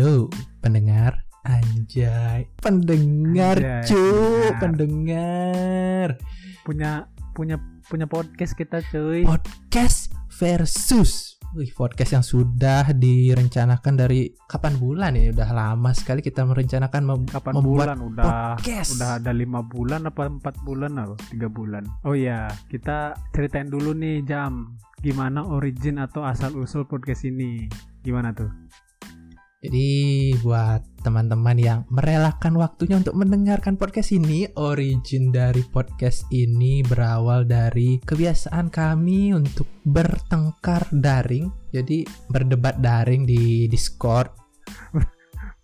Halo 0.00 0.32
pendengar. 0.64 1.28
Anjay. 1.44 2.48
Pendengar 2.64 3.60
Anjay, 3.60 3.84
cu 3.84 4.00
pendengar. 4.56 6.16
Pendengar. 6.16 6.16
Punya 6.64 6.90
punya 7.36 7.60
punya 7.84 8.08
podcast 8.08 8.56
kita 8.56 8.80
cuy. 8.88 9.28
Podcast 9.28 10.08
versus. 10.40 11.36
Wih, 11.52 11.68
podcast 11.76 12.16
yang 12.16 12.24
sudah 12.24 12.96
direncanakan 12.96 14.00
dari 14.00 14.32
kapan 14.48 14.80
bulan 14.80 15.20
ya? 15.20 15.36
Udah 15.36 15.52
lama 15.52 15.92
sekali 15.92 16.24
kita 16.24 16.48
merencanakan 16.48 17.02
mem- 17.04 17.28
kapan 17.28 17.52
membuat 17.60 17.92
bulan? 17.92 17.98
Udah 18.00 18.24
podcast. 18.56 18.96
udah 18.96 19.20
ada 19.20 19.36
lima 19.36 19.60
bulan 19.60 20.08
apa 20.08 20.32
empat 20.32 20.64
bulan 20.64 20.96
atau 20.96 21.20
tiga 21.28 21.52
bulan. 21.52 21.84
Oh 22.08 22.16
iya 22.16 22.48
kita 22.72 23.20
ceritain 23.36 23.68
dulu 23.68 23.92
nih 23.92 24.24
jam. 24.24 24.80
Gimana 25.04 25.44
origin 25.44 26.00
atau 26.00 26.24
asal 26.24 26.56
usul 26.56 26.88
podcast 26.88 27.28
ini? 27.28 27.68
Gimana 28.00 28.32
tuh 28.32 28.48
Jadi 29.60 30.32
buat 30.40 30.80
teman-teman 31.04 31.52
yang 31.60 31.80
merelakan 31.92 32.56
waktunya 32.56 32.96
untuk 32.96 33.12
mendengarkan 33.12 33.76
podcast 33.76 34.08
ini, 34.08 34.48
origin 34.56 35.28
dari 35.28 35.60
podcast 35.68 36.24
ini 36.32 36.80
berawal 36.80 37.44
dari 37.44 38.00
kebiasaan 38.00 38.72
kami 38.72 39.36
untuk 39.36 39.68
bertengkar 39.84 40.88
daring. 40.88 41.52
Jadi 41.76 42.08
berdebat 42.32 42.80
daring 42.80 43.28
di 43.28 43.68
Discord. 43.68 44.32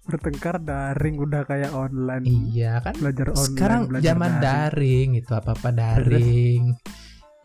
bertengkar 0.06 0.60
daring 0.60 1.16
udah 1.16 1.42
kayak 1.48 1.72
online 1.72 2.22
Iya 2.28 2.78
kan? 2.84 2.94
belajar 3.00 3.33
online 3.33 3.48
Sekarang 3.48 3.80
belajar 3.88 4.05
zaman 4.12 4.33
daring. 4.36 4.44
daring 4.44 5.08
itu 5.24 5.33
apa-apa 5.33 5.69
daring. 5.72 6.62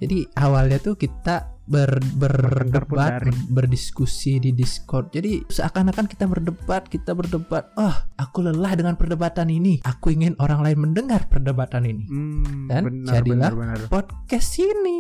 Jadi 0.04 0.18
awalnya 0.36 0.84
tuh 0.84 1.00
kita 1.00 1.61
ber, 1.72 1.92
pun 2.04 2.20
berdebat, 2.20 3.24
berdiskusi 3.48 4.44
di 4.44 4.52
Discord. 4.52 5.16
Jadi 5.16 5.48
seakan-akan 5.48 6.06
kita 6.12 6.28
berdebat, 6.28 6.92
kita 6.92 7.16
berdebat. 7.16 7.72
Oh, 7.80 7.96
aku 8.20 8.44
lelah 8.44 8.76
dengan 8.76 9.00
perdebatan 9.00 9.48
ini. 9.48 9.80
Aku 9.88 10.12
ingin 10.12 10.36
orang 10.44 10.60
lain 10.60 10.92
mendengar 10.92 11.32
perdebatan 11.32 11.88
ini. 11.88 12.04
Hmm, 12.12 12.68
Dan 12.68 12.84
benar, 12.92 13.14
jadilah 13.16 13.52
benar, 13.56 13.80
benar. 13.80 13.88
Podcast 13.88 14.60
ini. 14.60 15.00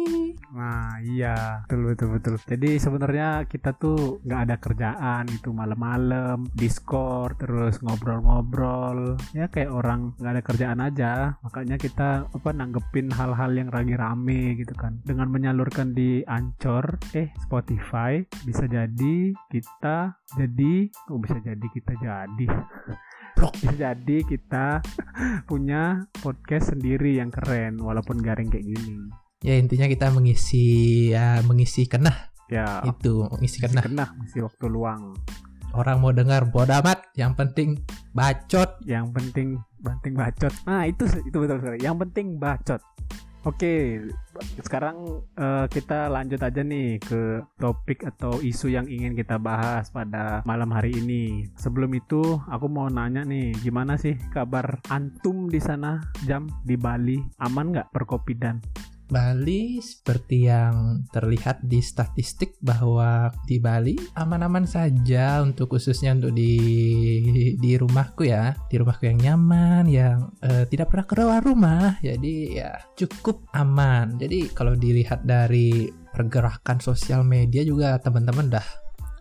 Nah 0.51 0.99
iya 1.03 1.63
betul 1.65 1.95
betul 1.95 2.07
betul. 2.19 2.35
Jadi 2.43 2.69
sebenarnya 2.77 3.47
kita 3.47 3.75
tuh 3.79 4.19
nggak 4.23 4.41
ada 4.47 4.55
kerjaan 4.59 5.23
itu 5.31 5.49
malam-malam 5.55 6.47
Discord 6.51 7.39
terus 7.39 7.79
ngobrol-ngobrol 7.79 9.15
ya 9.31 9.47
kayak 9.47 9.71
orang 9.71 10.11
nggak 10.19 10.33
ada 10.35 10.43
kerjaan 10.43 10.79
aja. 10.83 11.11
Makanya 11.41 11.79
kita 11.79 12.27
apa 12.29 12.49
nanggepin 12.51 13.11
hal-hal 13.15 13.51
yang 13.55 13.71
lagi 13.71 13.95
rame 13.95 14.59
gitu 14.59 14.75
kan. 14.75 14.99
Dengan 15.07 15.31
menyalurkan 15.31 15.95
di 15.95 16.21
Anchor, 16.27 16.60
eh 17.17 17.33
Spotify 17.41 18.21
bisa 18.45 18.69
jadi 18.69 19.33
kita 19.49 20.13
jadi 20.37 20.73
oh 21.09 21.17
bisa 21.17 21.41
jadi 21.41 21.67
kita 21.73 21.93
jadi? 21.97 22.47
Bisa 23.41 23.73
jadi 23.73 24.21
kita 24.21 24.85
punya 25.49 26.05
podcast 26.21 26.77
sendiri 26.77 27.17
yang 27.17 27.33
keren 27.33 27.81
walaupun 27.81 28.21
garing 28.21 28.53
kayak 28.53 28.69
gini. 28.69 29.09
Ya 29.41 29.57
intinya 29.57 29.89
kita 29.89 30.13
mengisi 30.13 31.09
ya 31.09 31.41
mengisi 31.41 31.89
kenah. 31.89 32.29
Ya, 32.53 32.85
itu, 32.85 33.25
mengisi 33.33 33.57
kenah. 33.57 33.81
kena 33.81 34.13
masih 34.21 34.45
waktu 34.45 34.65
luang. 34.69 35.17
Orang 35.73 36.05
mau 36.05 36.13
dengar 36.13 36.53
bodo 36.53 36.69
amat, 36.85 37.09
yang 37.17 37.33
penting 37.33 37.81
bacot. 38.13 38.77
yang 38.85 39.09
penting 39.09 39.57
penting 39.81 40.13
bacot. 40.13 40.53
Nah 40.69 40.85
itu 40.85 41.09
itu 41.25 41.37
betul 41.41 41.57
sekali. 41.57 41.81
Yang 41.81 41.97
penting 42.05 42.37
bacot 42.37 42.81
oke 43.43 43.75
sekarang 44.61 45.21
eh, 45.37 45.65
kita 45.69 46.07
lanjut 46.07 46.41
aja 46.41 46.61
nih 46.61 46.97
ke 47.01 47.43
topik 47.59 48.07
atau 48.07 48.39
isu 48.41 48.71
yang 48.71 48.87
ingin 48.87 49.13
kita 49.13 49.37
bahas 49.37 49.91
pada 49.93 50.41
malam 50.47 50.71
hari 50.71 50.95
ini. 50.97 51.45
Sebelum 51.57 51.91
itu 51.93 52.39
aku 52.49 52.65
mau 52.71 52.87
nanya 52.87 53.21
nih 53.27 53.53
gimana 53.61 53.99
sih 53.99 54.17
kabar 54.33 54.81
antum 54.89 55.51
di 55.51 55.59
sana 55.61 56.01
jam? 56.25 56.49
Di 56.65 56.77
Bali 56.77 57.19
aman 57.41 57.73
nggak 57.73 57.91
perkopidan 57.93 58.61
Bali 59.11 59.83
seperti 59.83 60.47
yang 60.47 61.03
terlihat 61.11 61.59
di 61.67 61.83
statistik 61.83 62.55
bahwa 62.63 63.27
di 63.43 63.59
Bali 63.59 63.99
aman-aman 64.15 64.63
saja 64.63 65.43
untuk 65.43 65.75
khususnya 65.75 66.15
untuk 66.15 66.31
di 66.31 66.55
di 67.59 67.71
rumahku 67.75 68.23
ya. 68.23 68.55
Di 68.71 68.79
rumahku 68.79 69.11
yang 69.11 69.19
nyaman 69.19 69.83
yang 69.91 70.31
eh, 70.39 70.63
tidak 70.71 70.95
pernah 70.95 71.05
keluar 71.05 71.39
rumah. 71.43 71.99
Jadi 71.99 72.55
ya 72.55 72.79
cukup 72.95 73.51
aman. 73.51 74.15
Jadi 74.15 74.55
kalau 74.55 74.79
dilihat 74.79 75.27
dari 75.27 75.91
pergerakan 75.91 76.79
sosial 76.79 77.27
media 77.27 77.67
juga 77.67 77.99
teman-teman 77.99 78.47
dah 78.47 78.67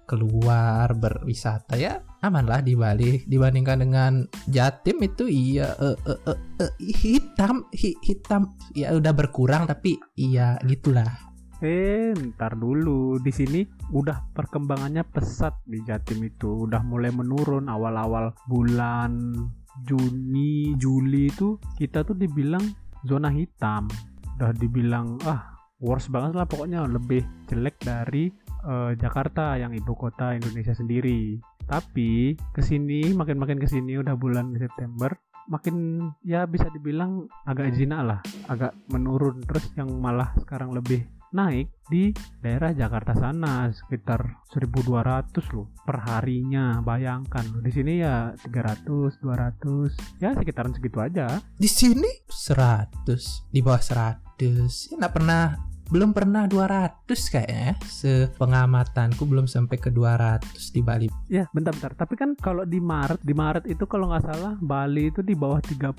keluar 0.06 0.90
berwisata 0.94 1.78
ya 1.78 2.02
aman 2.20 2.44
lah 2.44 2.60
di 2.60 2.76
Bali 2.76 3.25
dibandingkan 3.25 3.81
dengan 3.81 4.12
Jatim 4.48 5.00
itu 5.00 5.25
iya 5.25 5.72
eh, 5.81 5.97
eh, 6.04 6.20
eh, 6.28 6.38
eh, 6.69 6.72
hitam 7.00 7.64
hi- 7.72 7.97
hitam 8.04 8.53
ya 8.76 8.92
udah 8.92 9.12
berkurang 9.16 9.64
tapi 9.64 9.97
iya 10.20 10.60
gitulah 10.69 11.30
Eh, 11.60 12.16
ntar 12.16 12.56
dulu. 12.56 13.20
Di 13.20 13.28
sini 13.28 13.60
udah 13.92 14.32
perkembangannya 14.32 15.04
pesat 15.04 15.60
di 15.69 15.84
Jatim 15.84 16.25
itu. 16.25 16.64
Udah 16.64 16.80
mulai 16.80 17.12
menurun 17.12 17.69
awal-awal 17.69 18.32
bulan 18.48 19.36
Juni, 19.84 20.72
Juli 20.80 21.28
itu 21.28 21.60
kita 21.76 22.00
tuh 22.00 22.16
dibilang 22.16 22.64
zona 23.04 23.28
hitam. 23.28 23.92
Udah 24.41 24.56
dibilang 24.56 25.20
ah 25.28 25.53
worst 25.84 26.09
banget 26.09 26.32
lah 26.32 26.48
pokoknya 26.48 26.88
lebih 26.88 27.25
jelek 27.53 27.76
dari 27.84 28.32
eh, 28.64 28.92
Jakarta 28.97 29.60
yang 29.60 29.76
ibu 29.76 29.92
kota 29.92 30.32
Indonesia 30.32 30.72
sendiri. 30.72 31.36
Tapi 31.70 32.34
ke 32.50 32.60
sini 32.66 33.14
makin-makin 33.14 33.62
ke 33.62 33.70
sini 33.70 33.94
udah 33.94 34.19
bulan 34.19 34.50
September 34.58 35.14
makin 35.50 36.06
ya 36.26 36.47
bisa 36.47 36.70
dibilang 36.70 37.31
agak 37.47 37.70
jinak 37.78 38.03
lah 38.03 38.20
agak 38.50 38.75
menurun. 38.91 39.38
Terus 39.47 39.70
yang 39.78 39.94
malah 40.03 40.34
sekarang 40.42 40.75
lebih 40.75 41.06
naik 41.30 41.70
di 41.86 42.10
daerah 42.42 42.75
Jakarta 42.75 43.14
sana 43.14 43.70
sekitar 43.70 44.42
1200 44.50 45.54
loh 45.54 45.70
per 45.86 46.03
harinya 46.03 46.82
bayangkan 46.82 47.62
di 47.62 47.70
sini 47.70 48.03
ya 48.03 48.34
300 48.34 49.22
200 49.22 50.19
ya 50.19 50.34
sekitaran 50.34 50.75
segitu 50.75 50.98
aja. 50.98 51.38
Di 51.54 51.70
sini 51.70 52.10
100 52.26 53.54
di 53.54 53.60
bawah 53.62 53.82
100 53.82 54.91
ya 54.91 54.94
nggak 54.98 55.14
pernah 55.14 55.69
belum 55.90 56.14
pernah 56.14 56.46
200 56.46 57.10
kayaknya 57.10 57.74
sepengamatanku 57.82 59.26
belum 59.26 59.50
sampai 59.50 59.74
ke 59.74 59.90
200 59.90 60.46
di 60.70 60.80
Bali. 60.86 61.06
Ya 61.26 61.50
bentar-bentar 61.50 61.98
tapi 61.98 62.14
kan 62.14 62.38
kalau 62.38 62.62
di 62.62 62.78
Maret 62.78 63.18
di 63.26 63.34
Maret 63.34 63.66
itu 63.66 63.84
kalau 63.90 64.14
nggak 64.14 64.22
salah 64.22 64.54
Bali 64.62 65.10
itu 65.10 65.20
di 65.26 65.34
bawah 65.34 65.58
30 65.58 65.98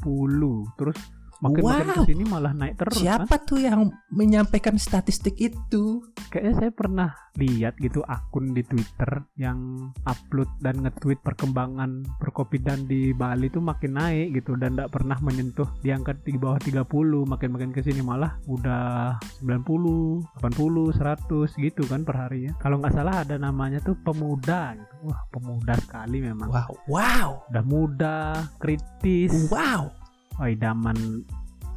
terus 0.79 0.95
makin 1.41 1.61
makin 1.65 1.87
Wow. 1.91 1.97
ke 2.05 2.13
sini 2.13 2.23
malah 2.29 2.53
naik 2.53 2.77
terus 2.77 3.01
kan 3.01 3.03
siapa 3.25 3.35
tuh 3.41 3.59
yang 3.59 3.89
menyampaikan 4.13 4.77
statistik 4.77 5.35
itu? 5.41 6.05
Kayaknya 6.29 6.53
saya 6.55 6.71
pernah 6.71 7.09
lihat 7.35 7.79
gitu 7.81 8.03
akun 8.05 8.53
di 8.53 8.61
Twitter 8.61 9.23
yang 9.39 9.89
upload 10.03 10.47
dan 10.59 10.83
nge-tweet 10.83 11.23
perkembangan 11.23 12.03
perkopidan 12.19 12.85
di 12.85 13.15
Bali 13.15 13.47
itu 13.47 13.63
makin 13.63 13.97
naik 13.97 14.35
gitu 14.37 14.59
dan 14.59 14.75
tidak 14.75 14.91
pernah 14.93 15.17
menyentuh 15.23 15.67
di 15.79 15.89
angka 15.95 16.13
di 16.21 16.35
bawah 16.35 16.59
30 16.59 16.85
makin-makin 17.25 17.71
ke 17.71 17.81
sini 17.81 18.03
malah 18.03 18.37
udah 18.45 19.17
90 19.41 20.43
80 20.43 20.93
100 20.93 21.65
gitu 21.65 21.83
kan 21.87 22.05
per 22.05 22.15
harinya. 22.27 22.53
Kalau 22.61 22.77
nggak 22.83 22.93
salah 22.93 23.23
ada 23.25 23.35
namanya 23.39 23.81
tuh 23.81 23.97
pemuda 24.03 24.77
gitu. 24.77 24.93
Wah 25.09 25.21
pemuda 25.33 25.73
sekali 25.81 26.21
memang. 26.21 26.51
Wow 26.51 26.71
wow. 26.85 27.29
Udah 27.49 27.63
muda 27.65 28.17
kritis. 28.59 29.49
Wow 29.49 30.00
oh 30.41 30.49
idaman 30.49 31.21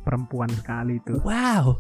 perempuan 0.03 0.49
sekali 0.49 0.97
itu. 0.97 1.21
Wow. 1.21 1.77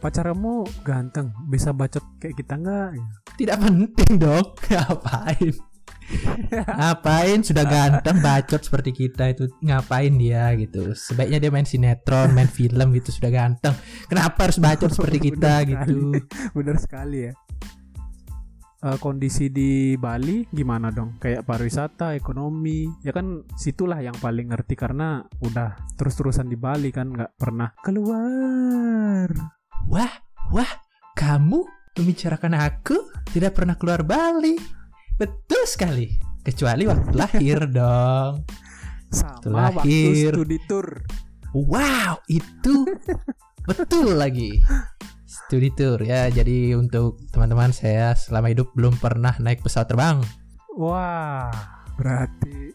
Pacarmu 0.00 0.64
ganteng 0.84 1.32
bisa 1.48 1.72
bacot 1.72 2.04
kayak 2.20 2.36
kita 2.36 2.56
nggak? 2.56 2.96
Tidak 3.36 3.56
penting 3.56 4.12
dong. 4.16 4.46
Ngapain? 4.68 5.52
Ngapain 6.50 7.40
sudah 7.44 7.64
ganteng 7.68 8.20
bacot 8.24 8.60
seperti 8.60 8.90
kita 8.92 9.32
itu? 9.32 9.48
Ngapain 9.60 10.12
dia 10.16 10.52
gitu? 10.56 10.96
Sebaiknya 10.96 11.38
dia 11.40 11.50
main 11.52 11.68
sinetron 11.68 12.32
main 12.32 12.48
film 12.48 12.96
gitu 12.96 13.12
sudah 13.12 13.28
ganteng. 13.28 13.76
Kenapa 14.08 14.48
harus 14.48 14.56
bacot 14.56 14.88
seperti 14.92 15.18
kita 15.32 15.64
Bener 15.64 15.68
gitu? 15.68 15.96
Bener 16.56 16.76
sekali 16.80 17.28
ya 17.28 17.32
Eh, 18.80 18.96
kondisi 18.96 19.52
di 19.52 19.92
Bali 20.00 20.48
gimana 20.48 20.88
dong? 20.88 21.20
Kayak 21.20 21.44
pariwisata 21.44 22.16
ekonomi 22.16 22.88
ya 23.04 23.12
kan 23.12 23.44
situlah 23.52 24.00
yang 24.00 24.16
paling 24.16 24.48
ngerti 24.48 24.72
karena 24.72 25.20
udah 25.44 25.76
terus-terusan 26.00 26.48
di 26.48 26.56
Bali 26.56 26.88
kan 26.88 27.12
nggak 27.12 27.36
pernah 27.36 27.76
keluar. 27.84 29.28
Wah 29.84 30.14
wah 30.48 30.72
kamu 31.12 31.60
membicarakan 31.92 32.56
aku 32.56 32.96
tidak 33.36 33.52
pernah 33.60 33.76
keluar 33.76 34.00
Bali. 34.00 34.56
Betul 35.20 35.68
sekali 35.68 36.16
kecuali 36.40 36.88
waktu 36.88 37.12
lahir 37.12 37.68
dong. 37.76 38.48
Sama 39.12 39.76
waktu 39.76 39.92
Terakhir. 39.92 40.32
studi 40.40 40.58
tour 40.64 40.88
wow 41.52 42.14
itu 42.30 42.86
betul 43.68 44.16
lagi 44.16 44.62
studi 45.50 45.74
tour 45.74 45.98
ya 46.06 46.30
jadi 46.30 46.78
untuk 46.78 47.18
teman-teman 47.34 47.74
saya 47.74 48.14
selama 48.14 48.54
hidup 48.54 48.70
belum 48.78 48.94
pernah 49.02 49.34
naik 49.42 49.66
pesawat 49.66 49.90
terbang 49.90 50.22
wah 50.78 51.50
Berarti 52.00 52.72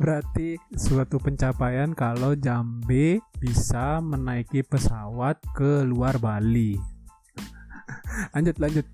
berarti 0.00 0.56
suatu 0.72 1.20
pencapaian 1.20 1.92
kalau 1.92 2.32
Jambe 2.32 3.20
bisa 3.36 4.00
menaiki 4.00 4.64
pesawat 4.64 5.36
ke 5.52 5.84
luar 5.84 6.16
Bali. 6.16 6.80
lanjut 8.32 8.56
lanjut. 8.56 8.86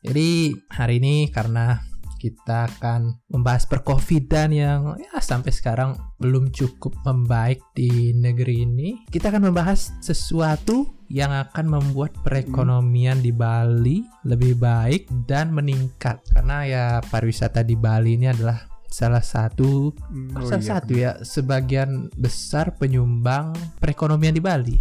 Jadi 0.00 0.56
hari 0.72 0.96
ini 0.96 1.28
karena 1.28 1.76
kita 2.20 2.68
akan 2.68 3.16
membahas 3.32 3.64
percovidan 3.64 4.52
yang 4.52 4.92
ya 5.00 5.16
sampai 5.24 5.48
sekarang 5.48 5.96
belum 6.20 6.52
cukup 6.52 6.92
membaik 7.08 7.64
di 7.72 8.12
negeri 8.12 8.68
ini. 8.68 8.88
Kita 9.08 9.32
akan 9.32 9.48
membahas 9.48 9.96
sesuatu 10.04 11.00
yang 11.08 11.32
akan 11.32 11.80
membuat 11.80 12.14
perekonomian 12.20 13.24
di 13.24 13.32
Bali 13.32 14.04
lebih 14.28 14.60
baik 14.60 15.08
dan 15.24 15.50
meningkat 15.50 16.20
karena 16.30 16.56
ya 16.68 16.84
pariwisata 17.08 17.64
di 17.64 17.74
Bali 17.74 18.20
ini 18.20 18.30
adalah 18.30 18.68
salah 18.90 19.22
satu 19.22 19.94
Hmm, 20.10 20.34
oh 20.34 20.46
salah 20.50 20.62
iya, 20.62 20.70
satu 20.74 20.92
ya 20.92 21.10
sebagian 21.22 22.10
besar 22.18 22.74
penyumbang 22.76 23.54
perekonomian 23.78 24.34
di 24.34 24.42
Bali. 24.42 24.76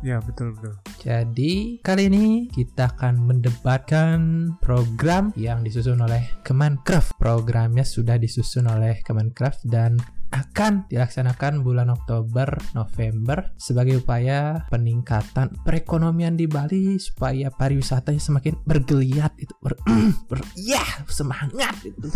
Ya 0.00 0.16
betul 0.24 0.56
betul. 0.56 0.80
Jadi 1.04 1.76
kali 1.84 2.08
ini 2.08 2.48
kita 2.48 2.88
akan 2.96 3.20
mendebatkan 3.20 4.18
program 4.64 5.28
yang 5.36 5.60
disusun 5.60 6.00
oleh 6.00 6.24
Kemenkraf. 6.40 7.12
Programnya 7.20 7.84
sudah 7.84 8.16
disusun 8.16 8.64
oleh 8.64 9.04
Kemenkraf 9.04 9.60
dan 9.68 10.00
akan 10.30 10.86
dilaksanakan 10.86 11.66
bulan 11.66 11.90
Oktober 11.90 12.46
November 12.72 13.50
sebagai 13.58 14.00
upaya 14.00 14.62
peningkatan 14.70 15.52
perekonomian 15.66 16.38
di 16.38 16.46
Bali 16.46 16.96
supaya 17.02 17.50
pariwisatanya 17.50 18.22
semakin 18.22 18.54
bergeliat 18.62 19.34
itu 19.42 19.50
ber, 19.58 19.74
ber 20.30 20.38
ya 20.54 20.80
semangat 21.10 21.74
itu 21.82 22.08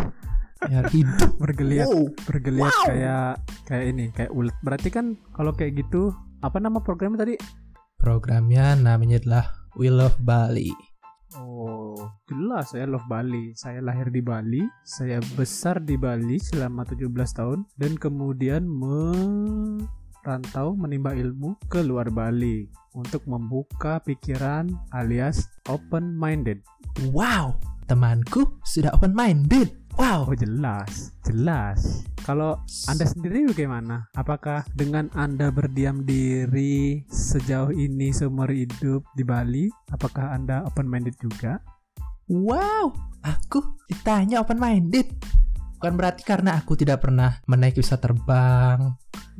ya, 0.70 0.86
hidup 0.94 1.36
Bergeliat 1.42 1.90
wow 1.90 2.06
bergeliat 2.24 2.70
Wow. 2.70 2.86
kayak 2.88 3.30
kayak 3.66 3.84
ini 3.92 4.04
kayak 4.14 4.30
ulet. 4.32 4.54
Berarti 4.62 4.88
kan 4.94 5.18
kalau 5.34 5.52
kayak 5.52 5.74
gitu 5.84 6.14
apa 6.40 6.62
nama 6.62 6.78
programnya 6.80 7.18
tadi? 7.18 7.34
Programnya 8.04 8.76
namanya 8.76 9.16
adalah 9.24 9.56
We 9.80 9.88
Love 9.88 10.20
Bali 10.20 10.68
Oh, 11.34 11.98
jelas 12.30 12.70
saya 12.70 12.86
love 12.86 13.10
Bali. 13.10 13.50
Saya 13.58 13.82
lahir 13.82 14.06
di 14.14 14.22
Bali, 14.22 14.62
saya 14.86 15.18
besar 15.34 15.82
di 15.82 15.98
Bali 15.98 16.38
selama 16.38 16.86
17 16.86 17.10
tahun 17.10 17.66
dan 17.74 17.98
kemudian 17.98 18.62
merantau 18.70 19.58
menimba 20.78 21.10
ilmu 21.10 21.58
ke 21.66 21.82
luar 21.82 22.14
Bali 22.14 22.70
untuk 22.94 23.26
membuka 23.26 23.98
pikiran 24.06 24.70
alias 24.94 25.50
open 25.66 26.14
minded. 26.14 26.62
wow 27.10 27.50
temanku 27.90 28.46
sudah 28.62 28.94
open 28.94 29.10
minded 29.10 29.74
wow 29.94 30.24
Oh, 30.24 30.32
jelas, 30.32 31.12
jelas. 31.26 32.08
Kalau 32.24 32.56
Anda 32.88 33.04
sendiri 33.04 33.52
bagaimana? 33.52 34.08
Apakah 34.16 34.64
dengan 34.72 35.12
Anda 35.12 35.52
berdiam 35.52 36.02
diri 36.02 37.04
sejauh 37.12 37.70
ini 37.70 38.08
seumur 38.08 38.48
hidup 38.48 39.04
di 39.12 39.22
Bali, 39.22 39.68
apakah 39.92 40.32
Anda 40.32 40.64
open 40.64 40.88
minded 40.88 41.14
juga? 41.20 41.60
Wow, 42.32 42.96
aku 43.20 43.76
ditanya 43.92 44.40
open 44.40 44.56
minded. 44.56 45.12
Bukan 45.76 46.00
berarti 46.00 46.24
karena 46.24 46.56
aku 46.56 46.72
tidak 46.72 47.04
pernah 47.04 47.44
menaiki 47.44 47.84
pesawat 47.84 48.00
terbang 48.00 48.80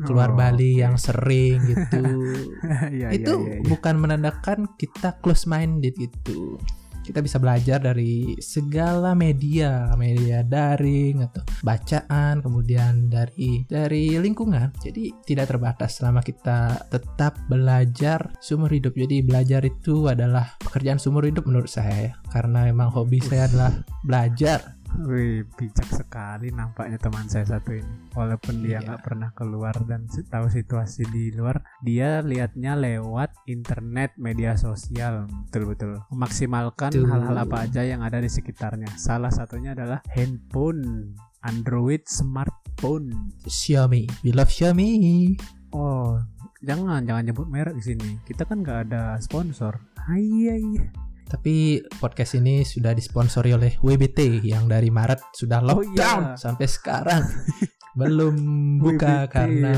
keluar 0.03 0.35
Oh, 0.35 0.37
Bali 0.37 0.83
yang 0.83 0.99
sering 0.99 1.65
gitu. 1.65 2.05
Iya, 2.95 3.09
itu 3.12 3.33
iya, 3.33 3.41
iya, 3.41 3.55
iya. 3.61 3.69
bukan 3.69 3.95
menandakan 4.01 4.59
kita 4.77 5.17
close 5.23 5.49
minded 5.49 5.95
gitu. 5.97 6.59
Kita 7.05 7.21
bisa 7.21 7.37
belajar 7.37 7.85
dari 7.85 8.33
segala 8.41 9.12
media, 9.12 9.93
media 10.01 10.41
daring 10.41 11.21
atau 11.21 11.45
bacaan, 11.61 12.41
kemudian 12.41 13.12
dari 13.12 13.69
dari 13.69 14.17
lingkungan. 14.17 14.73
Jadi 14.81 15.12
tidak 15.29 15.53
terbatas 15.53 16.01
selama 16.01 16.25
kita 16.25 16.89
tetap 16.89 17.37
belajar 17.53 18.33
seumur 18.41 18.73
hidup. 18.73 18.97
Jadi 18.97 19.21
belajar 19.21 19.61
itu 19.69 20.09
adalah 20.09 20.56
pekerjaan 20.65 20.97
seumur 20.97 21.29
hidup 21.29 21.45
menurut 21.45 21.69
saya 21.69 22.11
ya. 22.11 22.12
Karena 22.33 22.65
memang 22.65 22.89
hobi 22.89 23.21
saya 23.21 23.47
adalah 23.53 23.85
belajar. 24.01 24.81
Wih, 24.94 25.43
bijak 25.58 25.91
sekali 25.91 26.55
nampaknya 26.55 27.02
teman 27.02 27.26
saya 27.26 27.43
satu 27.43 27.75
ini. 27.75 28.14
Walaupun 28.14 28.62
dia 28.62 28.79
Iya. 28.79 28.87
nggak 28.87 29.02
pernah 29.02 29.35
keluar 29.35 29.75
dan 29.91 30.06
tahu 30.06 30.46
situasi 30.46 31.02
di 31.11 31.35
luar, 31.35 31.67
dia 31.82 32.23
lihatnya 32.23 32.79
lewat 32.79 33.35
internet, 33.50 34.14
media 34.14 34.55
sosial, 34.55 35.26
betul-betul. 35.50 35.99
Memaksimalkan 36.14 36.94
Betul. 36.94 37.11
hal-hal 37.11 37.37
apa 37.43 37.67
aja 37.67 37.82
yang 37.82 38.06
ada 38.06 38.23
di 38.23 38.31
sekitarnya. 38.31 38.94
Salah 38.94 39.35
satunya 39.35 39.75
adalah 39.75 39.99
handphone, 40.14 41.11
Android 41.43 42.06
smartphone. 42.06 43.35
Xiaomi, 43.50 44.06
we 44.23 44.31
love 44.31 44.49
Xiaomi. 44.49 45.35
Oh, 45.75 46.23
jangan 46.62 47.02
jangan 47.02 47.26
nyebut 47.26 47.50
merek 47.50 47.75
di 47.76 47.82
sini. 47.82 48.23
Kita 48.23 48.46
kan 48.46 48.62
nggak 48.62 48.88
ada 48.88 49.19
sponsor. 49.19 49.75
Iya 50.06 50.55
iya. 50.55 50.87
Tapi 51.35 51.83
podcast 51.99 52.39
ini 52.39 52.63
sudah 52.63 52.95
disponsori 52.95 53.51
oleh 53.51 53.75
WBT 53.83 54.47
yang 54.47 54.71
dari 54.71 54.87
Maret 54.87 55.35
sudah 55.35 55.59
Oh, 55.59 55.83
lockdown 55.83 56.23
iya. 56.31 56.39
sampai 56.39 56.71
sekarang 56.71 57.27
belum 57.99 58.35
buka 58.79 59.27
WBT, 59.27 59.33
karena 59.35 59.73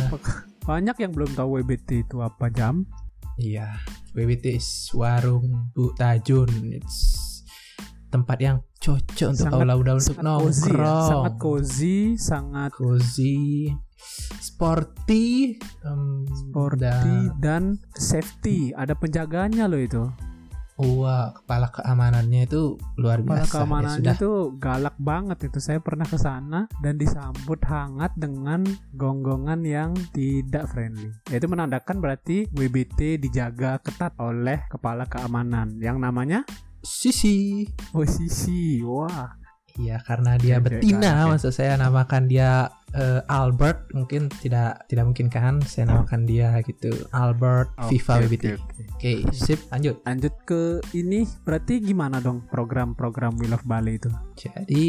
banyak 0.61 0.97
yang 1.00 1.12
belum 1.17 1.32
tahu 1.32 1.49
WBT 1.56 2.05
itu 2.05 2.20
apa 2.20 2.53
jam. 2.53 2.85
iya 3.37 3.73
WBT 4.12 4.53
is 4.53 4.69
warung 4.93 5.73
Bu 5.73 5.93
Tajun. 5.93 6.49
It's 6.73 7.25
tempat 8.09 8.37
yang 8.38 8.56
cocok 8.76 9.32
untuk 9.32 9.49
Sangat- 9.49 9.56
kaula 9.56 9.75
untuk 9.76 10.12
sangat 10.12 10.25
cozy 10.37 10.61
ya, 10.61 10.69
nongkrong. 10.69 11.09
sangat 11.09 11.35
cozy, 11.37 11.99
sangat 12.17 12.70
Cozy, 12.73 13.37
sporty, 14.38 15.26
em, 15.82 16.25
sporty 16.29 16.85
dan- 16.85 17.32
dan 17.41 17.62
safety. 17.93 18.73
Ada 18.73 18.93
penjaganya 18.93 19.64
loh 19.67 19.81
itu. 19.81 20.05
Wah, 20.76 21.32
kepala 21.32 21.73
keamanannya 21.73 22.44
itu 22.44 22.76
luar 23.00 23.25
Kepala 23.25 23.40
biasa. 23.40 23.49
Ya 23.49 23.52
keamanannya 23.56 23.96
sudah 23.96 24.14
tuh 24.20 24.38
galak 24.61 24.96
banget 25.00 25.38
itu. 25.49 25.58
Saya 25.58 25.81
pernah 25.81 26.05
ke 26.05 26.20
sana 26.20 26.69
dan 26.84 27.00
disambut 27.00 27.64
hangat 27.64 28.12
dengan 28.20 28.61
gonggongan 28.93 29.64
yang 29.64 29.96
tidak 30.12 30.69
friendly. 30.69 31.17
Itu 31.32 31.49
menandakan 31.49 31.96
berarti 32.05 32.44
WBT 32.52 33.17
dijaga 33.17 33.81
ketat 33.81 34.12
oleh 34.20 34.69
kepala 34.69 35.08
keamanan 35.08 35.81
yang 35.81 35.96
namanya 35.96 36.44
sisi. 36.84 37.64
posisi. 37.88 38.85
Wah, 38.85 39.33
Iya, 39.76 40.00
karena 40.00 40.40
dia 40.40 40.56
betina, 40.56 41.25
ya. 41.25 41.28
maksud 41.28 41.52
saya 41.52 41.76
namakan 41.76 42.25
dia 42.33 42.73
eh, 42.97 43.21
Albert, 43.29 43.93
mungkin 43.93 44.33
tidak 44.41 44.88
tidak 44.88 45.05
mungkin 45.12 45.29
kan 45.29 45.61
saya 45.62 45.93
namakan 45.93 46.25
dia 46.25 46.57
gitu, 46.65 46.91
Albert 47.12 47.71
FIFA 47.93 48.12
Oke, 48.19 48.25
WBT. 48.26 48.45
oke, 48.57 48.57
oke. 48.57 48.83
Oke, 48.97 49.12
sip, 49.37 49.61
lanjut. 49.71 50.00
Lanjut 50.03 50.35
ke 50.49 50.61
ini 50.97 51.29
berarti 51.45 51.79
gimana 51.85 52.19
dong 52.19 52.49
program-program 52.49 53.37
We 53.37 53.47
Love 53.47 53.67
Bali 53.69 54.00
itu? 54.00 54.11
Jadi, 54.35 54.87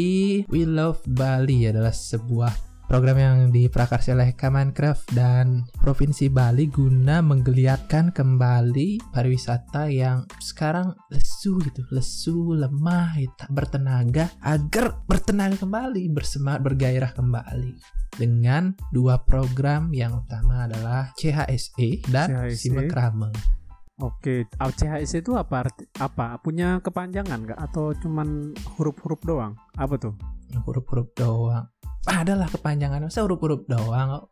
We 0.48 0.64
Love 0.64 1.04
Bali 1.04 1.68
adalah 1.68 1.92
sebuah 1.92 2.67
program 2.88 3.20
yang 3.20 3.38
diprakarsa 3.52 4.16
oleh 4.16 4.32
Kemenkraf 4.32 5.04
dan 5.12 5.68
Provinsi 5.76 6.32
Bali 6.32 6.72
guna 6.72 7.20
menggeliatkan 7.20 8.16
kembali 8.16 9.12
pariwisata 9.12 9.92
yang 9.92 10.24
sekarang 10.40 10.96
lesu 11.12 11.60
gitu, 11.60 11.84
lesu, 11.92 12.56
lemah, 12.56 13.20
gitu, 13.20 13.34
tak 13.36 13.52
bertenaga 13.52 14.32
agar 14.40 15.04
bertenaga 15.04 15.60
kembali, 15.60 16.08
bersemangat, 16.08 16.64
bergairah 16.64 17.12
kembali 17.12 17.76
dengan 18.16 18.72
dua 18.88 19.20
program 19.20 19.92
yang 19.92 20.24
utama 20.24 20.64
adalah 20.64 21.12
CHSE 21.20 22.08
dan 22.08 22.48
CHSE. 22.48 22.72
Simekrame. 22.72 23.57
Oke, 23.98 24.46
ah, 24.56 24.70
CHS 24.70 25.18
itu 25.18 25.34
apa 25.34 25.66
arti- 25.66 25.90
apa? 25.98 26.38
Punya 26.38 26.78
kepanjangan 26.78 27.42
nggak 27.42 27.58
atau 27.58 27.90
cuman 27.98 28.54
huruf-huruf 28.78 29.18
doang? 29.26 29.58
Apa 29.74 29.98
tuh? 29.98 30.14
Huruf-huruf 30.62 31.10
doang. 31.12 31.66
Adalah 32.06 32.46
kepanjangan, 32.46 33.02
masa 33.04 33.26
huruf-huruf 33.26 33.66
doang 33.66 34.06
kok. 34.14 34.24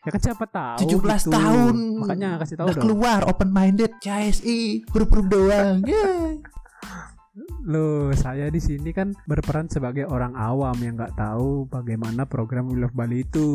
Ya 0.00 0.10
kan 0.10 0.20
siapa 0.24 0.44
tahu 0.48 0.78
17 1.04 1.28
gitu. 1.28 1.30
tahun 1.30 1.76
Makanya 2.00 2.28
kasih 2.40 2.56
tahu 2.56 2.66
udah 2.66 2.74
dong. 2.74 2.84
keluar 2.88 3.20
open 3.28 3.50
minded 3.52 3.92
CSI 4.00 4.88
huruf-huruf 4.88 5.28
doang 5.28 5.84
Yeay. 5.90 6.40
Loh, 7.62 8.08
saya 8.12 8.48
di 8.48 8.58
sini 8.58 8.90
kan 8.90 9.12
berperan 9.24 9.66
sebagai 9.66 10.04
orang 10.04 10.32
awam 10.32 10.74
yang 10.76 10.94
nggak 10.94 11.14
tahu 11.14 11.66
bagaimana 11.66 12.24
program 12.24 12.66
We 12.66 12.78
Love 12.78 12.92
Bali 12.92 13.22
itu. 13.22 13.48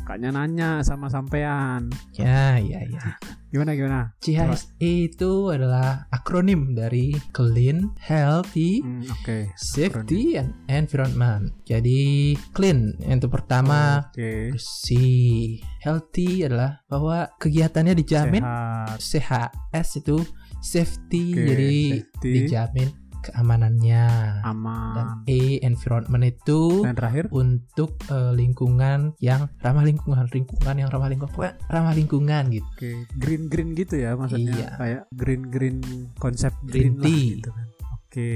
Makanya 0.00 0.30
nanya 0.34 0.70
sama 0.80 1.06
sampean. 1.06 1.88
ya 2.12 2.56
ya 2.56 2.80
ya 2.82 3.04
Gimana 3.46 3.72
gimana? 3.72 4.00
CSI 4.18 4.76
itu 5.08 5.48
adalah 5.48 6.04
akronim 6.10 6.74
dari 6.74 7.14
clean 7.30 7.88
healthy 7.96 8.82
Hmm, 8.82 9.06
Oke. 9.08 9.48
safety 9.56 10.36
and 10.36 10.52
environment 10.66 11.54
jadi 11.64 12.34
clean 12.52 12.92
yang 13.00 13.16
itu 13.16 13.30
pertama 13.30 14.04
Oke. 14.12 14.52
bersih 14.52 15.62
healthy 15.80 16.44
adalah 16.44 16.84
bahwa 16.84 17.30
kegiatannya 17.38 17.94
dijamin 17.96 18.44
Sehat. 18.44 19.00
sehat 19.00 19.50
S 19.72 19.96
itu 19.96 20.20
safety 20.60 21.32
Oke, 21.32 21.46
jadi 21.46 21.72
safety. 22.02 22.30
dijamin 22.34 22.88
keamanannya. 23.26 24.06
Dan 24.38 24.46
aman 24.46 25.06
E 25.26 25.58
environment 25.60 26.22
itu 26.22 26.82
dan 26.82 26.94
terakhir 26.94 27.26
untuk 27.30 27.98
eh, 28.06 28.32
lingkungan 28.32 29.14
yang 29.18 29.50
ramah 29.58 29.82
lingkungan, 29.82 30.26
lingkungan 30.28 30.74
yang 30.76 30.88
ramah 30.88 31.08
lingkungan, 31.08 31.32
pokoknya 31.32 31.54
ramah 31.66 31.92
lingkungan 31.92 32.42
gitu. 32.50 32.68
oke 32.68 32.90
green 33.16 33.42
green 33.46 33.70
gitu 33.72 33.94
ya 33.96 34.14
maksudnya 34.14 34.54
Iya. 34.54 34.68
kayak 34.76 35.02
green 35.10 35.42
green 35.46 35.78
konsep 36.16 36.52
Green 36.62 36.94
green, 36.94 36.94
lah 36.96 37.06
tea. 37.06 37.28
gitu 37.34 37.50
kan 37.50 37.66
oke 37.92 38.30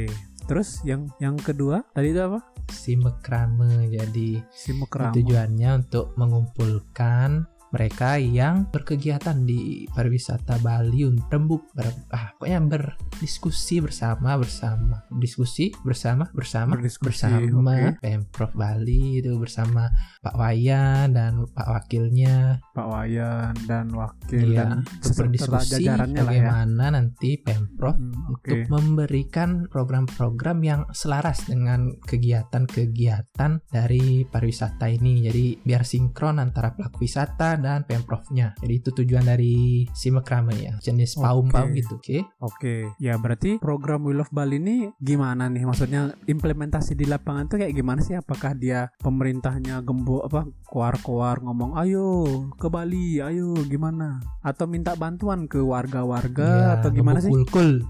terus 0.44 0.68
yang 0.82 1.00
yang 1.18 1.36
kedua 1.36 1.86
tadi 1.90 2.10
itu 2.10 2.20
apa 2.20 2.40
Si 2.70 2.94
mekrame 2.94 3.90
jadi 3.90 4.42
si 4.48 4.70
mekrama 4.70 5.10
tujuannya 5.12 5.70
untuk 5.76 6.14
mengumpulkan 6.14 7.46
mereka 7.70 8.18
yang 8.18 8.66
berkegiatan 8.70 9.46
di 9.46 9.86
pariwisata 9.90 10.58
Bali 10.58 11.06
untuk 11.06 11.26
rembuk 11.30 11.62
ber- 11.74 12.10
ah 12.10 12.34
pokoknya 12.36 12.60
berdiskusi 12.66 13.78
bersama 13.78 14.34
bersama 14.38 15.06
diskusi 15.18 15.70
bersama 15.86 16.26
bersama 16.34 16.74
Berdiskusi, 16.78 17.06
bersama 17.06 17.72
oke. 17.74 18.02
pemprov 18.02 18.52
Bali 18.54 19.22
itu 19.22 19.34
bersama 19.38 19.86
Pak 20.22 20.34
Wayan 20.34 21.14
dan 21.14 21.46
Pak 21.50 21.68
wakilnya 21.70 22.58
Pak 22.74 22.86
Wayan 22.86 23.54
dan 23.66 23.90
wakil 23.94 24.50
Iya, 24.50 24.56
dan 24.58 24.70
untuk 24.82 25.00
beserta 25.00 25.18
berdiskusi 25.22 25.84
lah 25.86 26.06
ya 26.06 26.22
bagaimana 26.26 26.84
nanti 26.94 27.30
pemprov 27.38 27.94
Hmm, 28.00 28.32
oke 28.32 28.48
untuk 28.50 28.60
memberikan 28.70 29.66
program-program 29.68 30.58
yang 30.64 30.80
selaras 30.90 31.44
dengan 31.44 31.92
kegiatan-kegiatan 32.00 33.60
dari 33.68 34.24
pariwisata 34.24 34.86
ini. 34.88 35.26
Jadi 35.26 35.60
biar 35.60 35.82
sinkron 35.84 36.40
antara 36.40 36.72
pelaku 36.72 37.04
wisata 37.04 37.59
dan 37.60 37.84
pemprovnya. 37.84 38.56
Jadi 38.58 38.74
itu 38.74 38.90
tujuan 38.90 39.24
dari 39.28 39.84
si 39.92 40.08
Mekrame 40.10 40.56
ya, 40.56 40.72
jenis 40.80 41.20
paum-paum 41.20 41.76
gitu. 41.76 42.00
Oke. 42.00 42.24
Oke, 42.40 42.74
ya 42.96 43.20
berarti 43.20 43.60
program 43.60 44.08
We 44.08 44.16
Love 44.16 44.32
Bali 44.32 44.58
ini 44.58 44.90
gimana 44.98 45.46
nih? 45.46 45.68
Maksudnya 45.68 46.16
implementasi 46.26 46.96
di 46.96 47.06
lapangan 47.06 47.46
tuh 47.52 47.62
kayak 47.62 47.76
gimana 47.76 48.00
sih? 48.00 48.16
Apakah 48.16 48.56
dia 48.56 48.88
pemerintahnya 48.98 49.84
gembok 49.84 50.26
apa 50.26 50.48
koar-koar 50.66 51.44
ngomong 51.44 51.76
ayo 51.78 52.26
ke 52.56 52.66
Bali, 52.66 53.20
ayo 53.20 53.54
gimana? 53.68 54.18
Atau 54.40 54.66
minta 54.66 54.96
bantuan 54.96 55.46
ke 55.46 55.60
warga-warga 55.60 56.48
Ya, 56.50 56.68
atau 56.80 56.90
gimana 56.90 57.20
sih? 57.20 57.30
ngebukul-kul. 57.30 57.84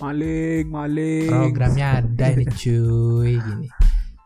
maling, 0.00 0.66
maling. 0.72 1.30
Programnya 1.30 2.02
ada 2.02 2.26
ini 2.32 2.46
cuy 2.48 3.38
gini. 3.38 3.68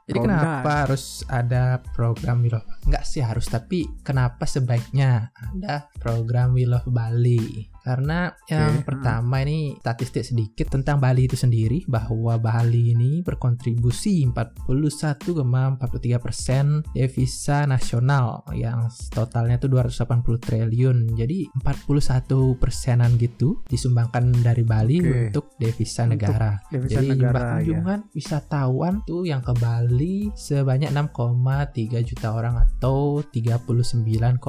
Jadi 0.06 0.22
Program. 0.22 0.38
kenapa 0.38 0.70
harus 0.86 1.04
ada 1.26 1.82
program 1.90 2.38
We 2.46 2.54
Love? 2.54 2.62
Enggak 2.86 3.02
sih 3.02 3.26
harus, 3.26 3.50
tapi 3.50 3.90
kenapa 4.06 4.46
sebaiknya 4.46 5.34
ada 5.34 5.90
program 5.98 6.54
We 6.54 6.62
Love 6.62 6.86
Bali? 6.86 7.66
Karena 7.86 8.34
yang 8.50 8.82
Oke, 8.82 8.90
pertama 8.90 9.46
ini 9.46 9.78
statistik 9.78 10.26
sedikit 10.26 10.74
tentang 10.74 10.98
Bali 10.98 11.30
itu 11.30 11.38
sendiri 11.38 11.86
bahwa 11.86 12.34
Bali 12.34 12.98
ini 12.98 13.22
berkontribusi 13.22 14.26
41,43% 14.26 16.82
devisa 16.90 17.62
nasional 17.70 18.42
yang 18.58 18.90
totalnya 19.14 19.62
itu 19.62 19.70
280 19.70 20.02
triliun. 20.42 21.14
Jadi 21.14 21.46
41 21.62 22.58
persenan 22.58 23.14
gitu 23.22 23.62
disumbangkan 23.70 24.34
dari 24.42 24.66
Bali 24.66 24.98
Oke. 24.98 25.30
untuk 25.30 25.54
devisa 25.54 26.10
Untuk 26.10 26.18
negara. 26.18 26.58
devisa 26.66 26.98
Jadi 26.98 27.14
jumlah 27.14 27.22
negara, 27.22 27.38
ya. 27.38 27.62
kunjungan 27.62 28.00
wisatawan 28.10 29.06
tuh 29.06 29.22
yang 29.22 29.46
ke 29.46 29.54
Bali 29.62 30.34
sebanyak 30.34 30.90
6,3 30.90 32.02
juta 32.02 32.34
orang 32.34 32.58
atau 32.58 33.22
39,1 33.22 34.42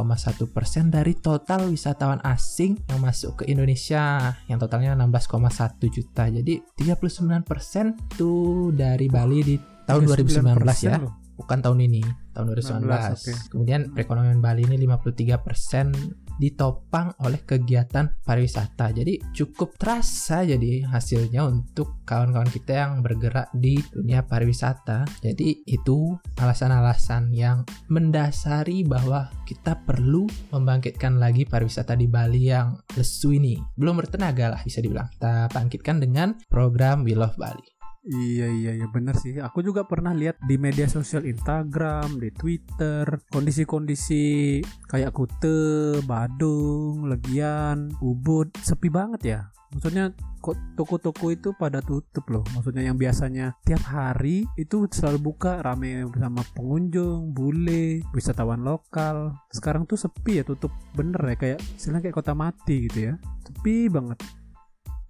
persen 0.49 0.89
dari 0.89 1.13
total 1.13 1.69
wisatawan 1.69 2.17
asing 2.25 2.81
yang 2.89 3.03
masuk 3.03 3.26
ke 3.33 3.49
Indonesia 3.49 4.31
yang 4.47 4.59
totalnya 4.61 4.93
16,1 4.95 5.89
juta. 5.89 6.29
Jadi 6.29 6.61
39 6.77 7.43
persen 7.43 7.97
tuh 8.15 8.71
dari 8.71 9.09
Bali 9.09 9.39
di 9.43 9.55
tahun 9.87 10.03
2019 10.05 10.63
ya, 10.85 10.99
39% 10.99 11.05
loh. 11.07 11.13
bukan 11.39 11.57
tahun 11.63 11.79
ini, 11.87 12.03
tahun 12.35 12.45
2019. 12.53 12.85
19, 12.85 13.15
oke. 13.17 13.31
Kemudian 13.51 13.81
perekonomian 13.95 14.39
Bali 14.39 14.63
ini 14.67 14.75
53 14.85 15.39
persen 15.41 15.91
ditopang 16.37 17.13
oleh 17.21 17.41
kegiatan 17.43 18.09
pariwisata. 18.25 18.93
Jadi 18.93 19.19
cukup 19.33 19.77
terasa 19.77 20.41
jadi 20.45 20.85
hasilnya 20.87 21.45
untuk 21.45 22.01
kawan-kawan 22.07 22.49
kita 22.49 22.73
yang 22.87 22.91
bergerak 23.05 23.49
di 23.53 23.77
dunia 23.93 24.23
pariwisata. 24.25 25.05
Jadi 25.21 25.65
itu 25.67 26.15
alasan-alasan 26.39 27.33
yang 27.33 27.61
mendasari 27.91 28.81
bahwa 28.87 29.29
kita 29.45 29.77
perlu 29.83 30.25
membangkitkan 30.53 31.19
lagi 31.21 31.43
pariwisata 31.45 31.93
di 31.93 32.07
Bali 32.09 32.49
yang 32.49 32.77
lesu 32.95 33.35
ini. 33.35 33.59
Belum 33.75 33.97
bertenaga 33.99 34.57
lah 34.57 34.61
bisa 34.63 34.79
dibilang. 34.79 35.09
Kita 35.13 35.51
bangkitkan 35.51 36.01
dengan 36.01 36.33
program 36.47 37.03
We 37.03 37.13
Love 37.13 37.37
Bali. 37.37 37.76
Iya 38.07 38.47
iya 38.47 38.71
iya 38.79 38.87
bener 38.87 39.19
sih. 39.19 39.35
Aku 39.35 39.59
juga 39.59 39.83
pernah 39.83 40.15
lihat 40.15 40.39
di 40.47 40.55
media 40.55 40.87
sosial 40.87 41.27
Instagram, 41.27 42.23
di 42.23 42.31
Twitter, 42.31 43.03
kondisi-kondisi 43.27 44.63
kayak 44.87 45.11
Kute, 45.11 45.99
Badung, 46.07 47.11
Legian, 47.11 47.91
Ubud 47.99 48.55
sepi 48.63 48.87
banget 48.87 49.21
ya. 49.27 49.41
Maksudnya 49.75 50.15
kok 50.39 50.55
toko-toko 50.79 51.35
itu 51.35 51.51
pada 51.59 51.83
tutup 51.83 52.23
loh. 52.31 52.47
Maksudnya 52.55 52.87
yang 52.87 52.95
biasanya 52.95 53.59
tiap 53.67 53.83
hari 53.83 54.47
itu 54.55 54.87
selalu 54.87 55.19
buka 55.19 55.59
rame 55.59 56.07
sama 56.15 56.47
pengunjung, 56.55 57.35
bule, 57.35 57.99
wisatawan 58.15 58.63
lokal. 58.63 59.35
Sekarang 59.51 59.83
tuh 59.83 59.99
sepi 59.99 60.39
ya, 60.39 60.43
tutup 60.47 60.71
bener 60.95 61.19
ya 61.19 61.35
kayak 61.35 61.59
istilahnya 61.75 62.07
kayak 62.07 62.15
kota 62.23 62.31
mati 62.31 62.87
gitu 62.87 63.11
ya. 63.11 63.13
Sepi 63.43 63.91
banget. 63.91 64.23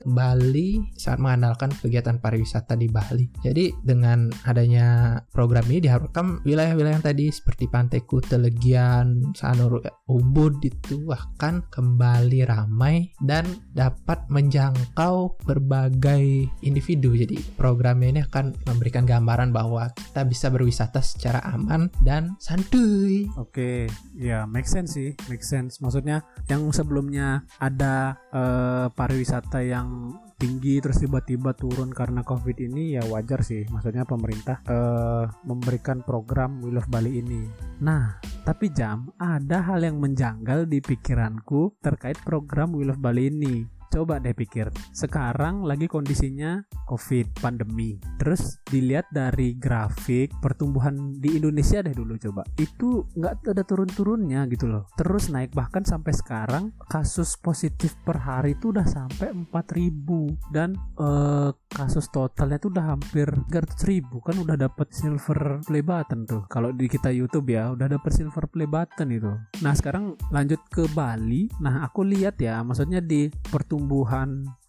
Bali 0.08 0.80
sangat 0.96 1.20
mengandalkan 1.20 1.70
kegiatan 1.76 2.18
pariwisata 2.24 2.80
di 2.80 2.88
Bali. 2.88 3.28
Jadi 3.44 3.76
dengan 3.84 4.32
adanya 4.48 5.20
program 5.30 5.68
ini 5.68 5.84
diharapkan 5.84 6.42
wilayah-wilayah 6.48 7.00
yang 7.00 7.06
tadi 7.06 7.28
seperti 7.28 7.68
Pantai 7.68 8.02
Kuta, 8.08 8.40
Legian, 8.40 9.36
Sanur, 9.36 9.84
Ubud 10.08 10.64
itu 10.64 11.12
akan 11.12 11.68
kembali 11.68 12.48
ramai 12.48 13.12
dan 13.20 13.44
dapat 13.76 14.24
menjangkau 14.32 15.44
berbagai 15.44 16.48
individu. 16.64 17.12
Jadi 17.12 17.38
program 17.60 18.00
ini 18.04 18.24
akan 18.24 18.56
memberikan 18.64 19.04
gambaran 19.04 19.52
bahwa 19.52 19.92
kita 19.92 20.24
bisa 20.24 20.48
berwisata 20.48 21.04
secara 21.04 21.44
aman 21.52 21.92
dan 22.02 22.40
santuy. 22.40 23.28
Oke, 23.36 23.92
ya 24.16 24.48
make 24.48 24.70
sense 24.70 24.96
sih, 24.96 25.12
make 25.28 25.44
sense. 25.44 25.84
Maksudnya 25.84 26.24
yang 26.48 26.64
sebelumnya 26.72 27.44
ada 27.60 28.16
eh, 28.32 28.88
pariwisata 28.94 29.60
yang 29.66 29.97
tinggi 30.38 30.80
terus 30.82 31.02
tiba-tiba 31.02 31.54
turun 31.58 31.90
karena 31.90 32.22
covid 32.26 32.58
ini 32.58 32.98
ya 32.98 33.04
wajar 33.08 33.42
sih. 33.46 33.66
Maksudnya 33.70 34.04
pemerintah 34.04 34.62
eh, 34.66 35.26
memberikan 35.46 36.02
program 36.02 36.62
We 36.62 36.74
Love 36.74 36.90
Bali 36.90 37.22
ini. 37.22 37.48
Nah, 37.84 38.18
tapi 38.42 38.74
jam 38.74 39.12
ada 39.22 39.62
hal 39.62 39.86
yang 39.86 40.02
menjanggal 40.02 40.66
di 40.66 40.80
pikiranku 40.82 41.78
terkait 41.80 42.18
program 42.24 42.74
We 42.74 42.88
Love 42.88 43.02
Bali 43.02 43.30
ini. 43.30 43.77
Coba 43.88 44.20
deh 44.20 44.36
pikir, 44.36 44.68
sekarang 44.92 45.64
lagi 45.64 45.88
kondisinya 45.88 46.60
COVID, 46.88 47.44
pandemi. 47.44 48.00
Terus 48.20 48.60
dilihat 48.68 49.12
dari 49.12 49.56
grafik 49.56 50.32
pertumbuhan 50.40 51.16
di 51.20 51.40
Indonesia 51.40 51.84
deh 51.84 51.96
dulu 51.96 52.16
coba. 52.20 52.44
Itu 52.60 53.08
nggak 53.16 53.52
ada 53.52 53.64
turun-turunnya 53.64 54.48
gitu 54.52 54.68
loh. 54.68 54.88
Terus 54.96 55.32
naik 55.32 55.52
bahkan 55.56 55.84
sampai 55.84 56.14
sekarang 56.16 56.76
kasus 56.88 57.36
positif 57.40 57.96
per 58.04 58.20
hari 58.24 58.56
itu 58.56 58.72
udah 58.72 58.88
sampai 58.88 59.32
4000 59.52 60.54
dan 60.56 60.76
eh, 61.00 61.50
kasus 61.72 62.08
totalnya 62.12 62.60
tuh 62.60 62.72
udah 62.72 62.96
hampir 62.96 63.28
300.000 63.52 64.08
kan 64.24 64.36
udah 64.40 64.56
dapat 64.56 64.88
silver 64.92 65.64
play 65.64 65.84
button 65.84 66.24
tuh. 66.28 66.44
Kalau 66.48 66.72
di 66.72 66.88
kita 66.88 67.12
YouTube 67.12 67.52
ya 67.52 67.72
udah 67.72 67.88
dapat 67.92 68.12
silver 68.12 68.48
play 68.52 68.68
button 68.68 69.10
itu. 69.12 69.32
Nah, 69.64 69.74
sekarang 69.76 70.16
lanjut 70.32 70.60
ke 70.72 70.88
Bali. 70.92 71.52
Nah, 71.64 71.84
aku 71.88 72.04
lihat 72.04 72.40
ya 72.40 72.64
maksudnya 72.64 73.04
di 73.04 73.28
pertumbuhan 73.30 73.77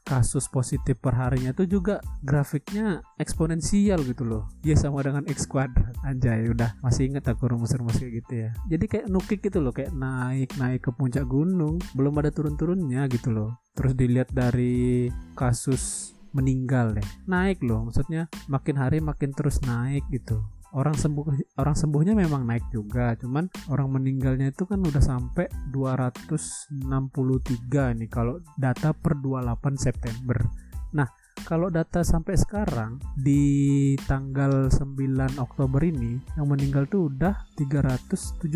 kasus 0.09 0.49
positif 0.49 0.97
per 0.97 1.12
harinya 1.12 1.53
tuh 1.53 1.69
juga 1.69 2.00
grafiknya 2.25 3.05
eksponensial 3.21 4.00
gitu 4.09 4.25
loh. 4.25 4.49
Ya 4.65 4.73
sama 4.73 5.05
dengan 5.05 5.29
X 5.29 5.45
kuadrat. 5.45 5.93
Anjay 6.00 6.49
udah 6.49 6.81
masih 6.81 7.12
inget 7.12 7.29
aku 7.29 7.53
rumus-rumus 7.53 8.00
kayak 8.00 8.25
gitu 8.25 8.49
ya. 8.49 8.50
Jadi 8.73 8.85
kayak 8.88 9.07
nukik 9.12 9.45
gitu 9.45 9.61
loh 9.61 9.77
kayak 9.77 9.93
naik 9.93 10.57
naik 10.57 10.81
ke 10.81 10.91
puncak 10.97 11.29
gunung 11.29 11.77
belum 11.93 12.17
ada 12.25 12.33
turun-turunnya 12.33 13.05
gitu 13.12 13.29
loh. 13.29 13.61
Terus 13.77 13.93
dilihat 13.93 14.33
dari 14.33 15.12
kasus 15.37 16.17
meninggal 16.33 16.97
deh. 16.97 17.05
Naik 17.29 17.61
loh 17.61 17.85
maksudnya 17.85 18.33
makin 18.49 18.81
hari 18.81 19.05
makin 19.05 19.37
terus 19.37 19.61
naik 19.61 20.09
gitu 20.09 20.41
orang 20.77 20.97
sembuh 20.97 21.57
orang 21.61 21.77
sembuhnya 21.77 22.15
memang 22.19 22.45
naik 22.45 22.69
juga. 22.69 23.17
Cuman 23.17 23.49
orang 23.73 23.89
meninggalnya 24.01 24.53
itu 24.53 24.69
kan 24.69 24.85
udah 24.85 25.01
sampai 25.01 25.49
263 25.73 27.97
nih 27.97 28.11
kalau 28.11 28.41
data 28.59 28.93
per 28.93 29.17
28 29.17 29.79
September. 29.79 30.39
Nah 30.93 31.09
kalau 31.45 31.68
data 31.68 32.02
sampai 32.02 32.35
sekarang 32.35 32.99
di 33.14 33.95
tanggal 34.09 34.73
9 34.73 35.38
Oktober 35.38 35.83
ini 35.85 36.18
yang 36.35 36.50
meninggal 36.50 36.88
tuh 36.90 37.12
udah 37.12 37.35
317 37.54 38.49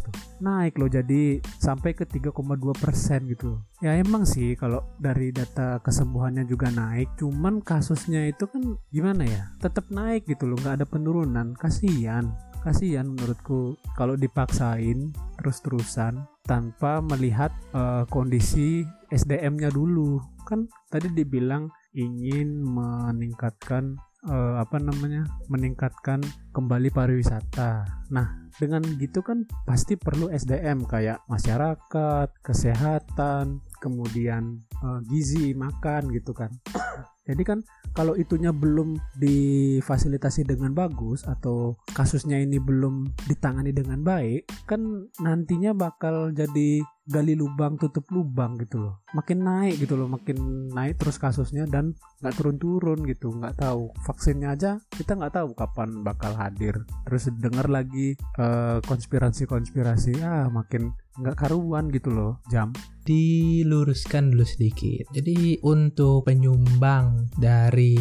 tuh. 0.00 0.14
Naik 0.40 0.80
loh 0.80 0.88
jadi 0.88 1.42
sampai 1.60 1.92
ke 1.92 2.08
3,2 2.08 2.32
persen 2.78 3.28
gitu. 3.28 3.60
Ya 3.82 3.98
emang 3.98 4.24
sih 4.24 4.54
kalau 4.54 4.80
dari 4.96 5.34
data 5.34 5.82
kesembuhannya 5.82 6.46
juga 6.46 6.70
naik, 6.70 7.18
cuman 7.18 7.60
kasusnya 7.60 8.30
itu 8.30 8.46
kan 8.46 8.78
gimana 8.94 9.26
ya? 9.26 9.42
Tetap 9.58 9.90
naik 9.90 10.24
gitu 10.30 10.46
loh, 10.46 10.56
nggak 10.56 10.82
ada 10.82 10.86
penurunan. 10.86 11.52
Kasihan 11.58 12.30
kasihan 12.62 13.10
menurutku 13.10 13.74
kalau 13.98 14.14
dipaksain 14.14 15.10
terus-terusan 15.42 16.22
tanpa 16.46 17.02
melihat 17.02 17.50
uh, 17.74 18.06
kondisi 18.06 18.86
SDM-nya 19.10 19.74
dulu 19.74 20.22
kan 20.46 20.70
tadi 20.90 21.10
dibilang 21.10 21.70
ingin 21.92 22.64
meningkatkan 22.64 23.96
uh, 24.28 24.60
apa 24.60 24.78
namanya 24.78 25.26
meningkatkan 25.50 26.22
kembali 26.54 26.92
pariwisata. 26.92 27.84
Nah 28.12 28.42
dengan 28.60 28.84
gitu 29.00 29.24
kan 29.24 29.48
pasti 29.64 29.96
perlu 29.96 30.28
SDM 30.28 30.84
kayak 30.84 31.24
masyarakat, 31.26 32.28
kesehatan, 32.44 33.64
kemudian 33.80 34.60
uh, 34.84 35.00
gizi 35.08 35.56
makan 35.56 36.12
gitu 36.12 36.36
kan. 36.36 36.52
Jadi 37.28 37.42
kan 37.46 37.62
kalau 37.94 38.18
itunya 38.18 38.50
belum 38.50 38.98
difasilitasi 39.14 40.42
dengan 40.42 40.74
bagus 40.74 41.22
atau 41.22 41.78
kasusnya 41.94 42.40
ini 42.40 42.58
belum 42.58 43.14
ditangani 43.30 43.70
dengan 43.70 44.02
baik, 44.02 44.50
kan 44.66 45.06
nantinya 45.22 45.70
bakal 45.70 46.34
jadi 46.34 46.82
gali 47.12 47.36
lubang 47.36 47.76
tutup 47.76 48.08
lubang 48.08 48.56
gitu 48.56 48.80
loh. 48.80 49.04
Makin 49.12 49.44
naik 49.44 49.84
gitu 49.84 50.00
loh 50.00 50.08
makin 50.08 50.68
naik 50.72 50.96
terus 50.96 51.20
kasusnya 51.20 51.68
dan 51.68 51.92
nggak 52.24 52.34
turun-turun 52.40 53.04
gitu 53.04 53.28
nggak 53.36 53.60
tahu. 53.60 53.92
Vaksinnya 54.08 54.56
aja 54.56 54.80
kita 54.88 55.20
nggak 55.20 55.36
tahu 55.36 55.52
kapan 55.52 56.00
bakal 56.00 56.32
hadir. 56.32 56.74
Terus 57.04 57.28
dengar 57.36 57.68
lagi 57.68 58.16
uh, 58.40 58.80
konspirasi-konspirasi 58.82 60.24
ah 60.24 60.48
makin 60.48 60.96
nggak 61.20 61.36
karuan 61.36 61.92
gitu 61.92 62.12
loh 62.12 62.40
jam. 62.48 62.72
Diluruskan 63.02 64.30
dulu 64.30 64.46
sedikit. 64.46 65.10
Jadi 65.10 65.58
untuk 65.66 66.22
penyumbang 66.22 67.34
dari 67.34 67.98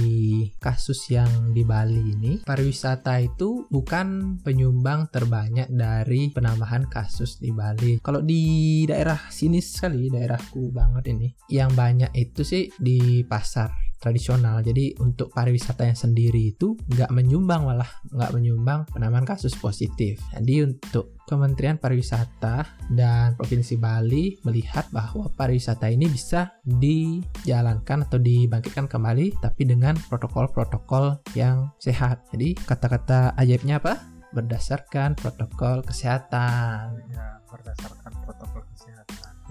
kasus 0.61 1.09
yang 1.09 1.49
di 1.57 1.65
Bali 1.65 2.13
ini 2.13 2.31
pariwisata 2.45 3.17
itu 3.17 3.65
bukan 3.65 4.37
penyumbang 4.45 5.09
terbanyak 5.09 5.73
dari 5.73 6.29
penambahan 6.29 6.85
kasus 6.85 7.41
di 7.41 7.49
Bali. 7.49 7.97
Kalau 8.05 8.21
di 8.21 8.85
daerah 8.85 9.17
sini 9.33 9.57
sekali 9.57 10.13
daerahku 10.13 10.69
banget 10.69 11.09
ini 11.17 11.33
yang 11.49 11.73
banyak 11.73 12.13
itu 12.13 12.45
sih 12.45 12.69
di 12.77 13.25
pasar 13.25 13.90
tradisional. 14.01 14.65
Jadi 14.65 14.97
untuk 14.97 15.29
pariwisata 15.29 15.85
yang 15.85 15.95
sendiri 15.95 16.51
itu 16.57 16.73
nggak 16.89 17.13
menyumbang 17.13 17.69
malah 17.69 17.87
nggak 18.09 18.33
menyumbang 18.33 18.89
penambahan 18.89 19.23
kasus 19.23 19.53
positif. 19.53 20.17
Jadi 20.33 20.65
untuk 20.65 21.21
Kementerian 21.31 21.79
Pariwisata 21.79 22.83
dan 22.91 23.39
Provinsi 23.39 23.79
Bali 23.79 24.35
melihat 24.43 24.91
bahwa 24.91 25.31
pariwisata 25.31 25.87
ini 25.87 26.11
bisa 26.11 26.59
dijalankan 26.67 28.03
atau 28.03 28.19
dibangkitkan 28.19 28.91
kembali 28.91 29.39
tapi 29.39 29.63
dengan 29.63 29.95
protokol-protokol 30.11 31.23
yang 31.31 31.71
sehat. 31.79 32.27
Jadi 32.35 32.59
kata-kata 32.59 33.31
ajaibnya 33.39 33.79
apa? 33.79 33.95
Berdasarkan 34.35 35.15
protokol 35.15 35.87
kesehatan. 35.87 36.99
Ya, 37.15 37.39
berdasarkan 37.47 38.11
protokol 38.27 38.50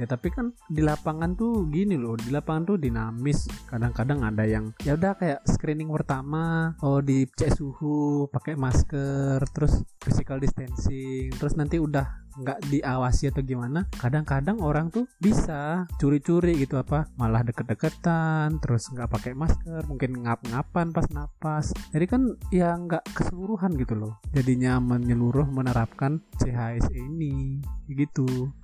ya 0.00 0.08
tapi 0.08 0.32
kan 0.32 0.56
di 0.72 0.80
lapangan 0.80 1.36
tuh 1.36 1.68
gini 1.68 2.00
loh 2.00 2.16
di 2.16 2.32
lapangan 2.32 2.64
tuh 2.72 2.76
dinamis. 2.80 3.44
Kadang-kadang 3.68 4.24
ada 4.24 4.48
yang 4.48 4.72
ya 4.80 4.96
udah 4.96 5.12
kayak 5.20 5.44
screening 5.44 5.92
pertama 5.92 6.72
oh 6.80 7.04
dicek 7.04 7.52
suhu 7.52 8.24
pakai 8.32 8.56
masker 8.56 9.44
terus 9.52 9.84
physical 10.00 10.40
distancing 10.40 11.28
terus 11.36 11.52
nanti 11.60 11.76
udah 11.76 12.30
nggak 12.40 12.72
diawasi 12.72 13.28
atau 13.28 13.42
gimana. 13.44 13.84
Kadang-kadang 13.92 14.62
orang 14.64 14.88
tuh 14.88 15.04
bisa 15.20 15.84
curi-curi 16.00 16.56
gitu 16.56 16.78
apa 16.80 17.10
malah 17.20 17.44
deket-deketan 17.44 18.62
terus 18.62 18.88
nggak 18.88 19.10
pakai 19.10 19.32
masker 19.36 19.84
mungkin 19.90 20.24
ngap-ngapan 20.24 20.94
pas 20.94 21.06
napas. 21.12 21.74
Jadi 21.92 22.06
kan 22.06 22.22
ya 22.54 22.78
nggak 22.78 23.04
keseluruhan 23.12 23.76
gitu 23.76 23.98
loh. 23.98 24.16
Jadinya 24.32 24.78
menyeluruh 24.80 25.50
menerapkan 25.50 26.22
CHSE 26.40 26.96
ini 26.96 27.60
gitu 27.90 28.54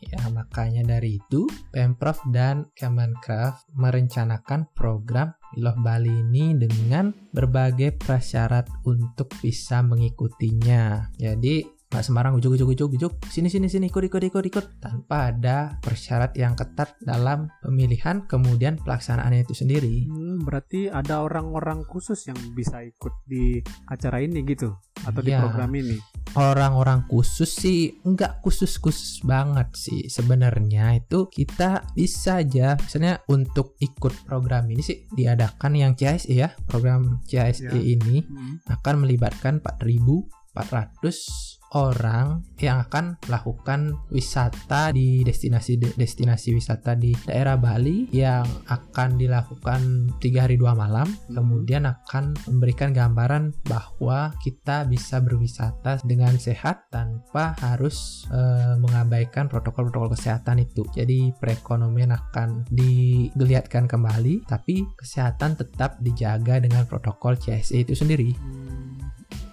Ya, 0.00 0.32
makanya 0.32 0.96
dari 0.96 1.20
itu 1.20 1.44
Pemprov 1.68 2.24
dan 2.32 2.72
Kemenkraf 2.72 3.68
merencanakan 3.76 4.72
program 4.72 5.36
Iloh 5.60 5.76
Bali 5.82 6.24
ini 6.24 6.56
dengan 6.56 7.12
berbagai 7.34 8.00
prasyarat 8.00 8.70
untuk 8.88 9.28
bisa 9.44 9.84
mengikutinya. 9.84 11.12
Jadi 11.20 11.79
nggak 11.90 12.06
sembarang 12.06 12.38
ujuk 12.38 12.54
ujuk 12.54 12.70
ujuk 12.70 12.90
ujuk 12.94 13.12
sini 13.34 13.50
sini 13.50 13.66
sini 13.66 13.90
ikut 13.90 14.06
ikut 14.06 14.22
ikut 14.22 14.44
ikut 14.46 14.66
tanpa 14.78 15.34
ada 15.34 15.74
persyarat 15.82 16.38
yang 16.38 16.54
ketat 16.54 16.94
dalam 17.02 17.50
pemilihan 17.66 18.22
kemudian 18.30 18.78
pelaksanaannya 18.78 19.42
itu 19.42 19.58
sendiri 19.58 20.06
hmm, 20.06 20.46
berarti 20.46 20.86
ada 20.86 21.18
orang-orang 21.26 21.82
khusus 21.82 22.30
yang 22.30 22.38
bisa 22.54 22.86
ikut 22.86 23.10
di 23.26 23.58
acara 23.90 24.22
ini 24.22 24.38
gitu 24.46 24.70
atau 25.02 25.18
ya, 25.18 25.26
di 25.26 25.32
iya. 25.34 25.42
program 25.42 25.70
ini 25.74 25.98
orang-orang 26.38 27.10
khusus 27.10 27.50
sih 27.58 27.98
nggak 28.06 28.38
khusus-khusus 28.38 29.26
banget 29.26 29.74
sih 29.74 30.06
sebenarnya 30.06 30.94
itu 30.94 31.26
kita 31.26 31.90
bisa 31.98 32.38
aja 32.38 32.78
misalnya 32.78 33.18
untuk 33.26 33.74
ikut 33.82 34.14
program 34.30 34.70
ini 34.70 34.78
sih 34.78 35.10
diadakan 35.10 35.74
yang 35.74 35.98
CSE 35.98 36.38
ya 36.38 36.54
program 36.70 37.18
CSE 37.26 37.66
ya. 37.66 37.74
ini 37.74 38.22
hmm. 38.22 38.70
akan 38.78 38.94
melibatkan 39.02 39.58
4400 39.58 41.49
orang 41.74 42.42
yang 42.58 42.82
akan 42.82 43.16
melakukan 43.24 43.94
wisata 44.10 44.90
di 44.90 45.22
destinasi-destinasi 45.22 46.48
wisata 46.52 46.98
di 46.98 47.14
daerah 47.24 47.54
Bali 47.56 48.10
yang 48.10 48.44
akan 48.66 49.16
dilakukan 49.16 50.12
tiga 50.18 50.44
hari 50.46 50.58
dua 50.58 50.74
malam 50.74 51.06
hmm. 51.06 51.34
kemudian 51.38 51.86
akan 51.86 52.34
memberikan 52.50 52.90
gambaran 52.90 53.54
bahwa 53.64 54.34
kita 54.42 54.84
bisa 54.90 55.22
berwisata 55.22 56.02
dengan 56.02 56.36
sehat 56.36 56.90
tanpa 56.90 57.54
harus 57.62 58.26
uh, 58.34 58.74
mengabaikan 58.82 59.46
protokol-protokol 59.46 60.12
kesehatan 60.18 60.60
itu 60.66 60.82
jadi 60.90 61.30
perekonomian 61.38 62.12
akan 62.12 62.66
digeliatkan 62.68 63.86
kembali 63.86 64.42
tapi 64.50 64.84
kesehatan 64.98 65.54
tetap 65.54 66.02
dijaga 66.02 66.58
dengan 66.58 66.84
protokol 66.84 67.38
CSE 67.38 67.86
itu 67.86 67.94
sendiri 67.94 68.34
hmm. 68.34 68.79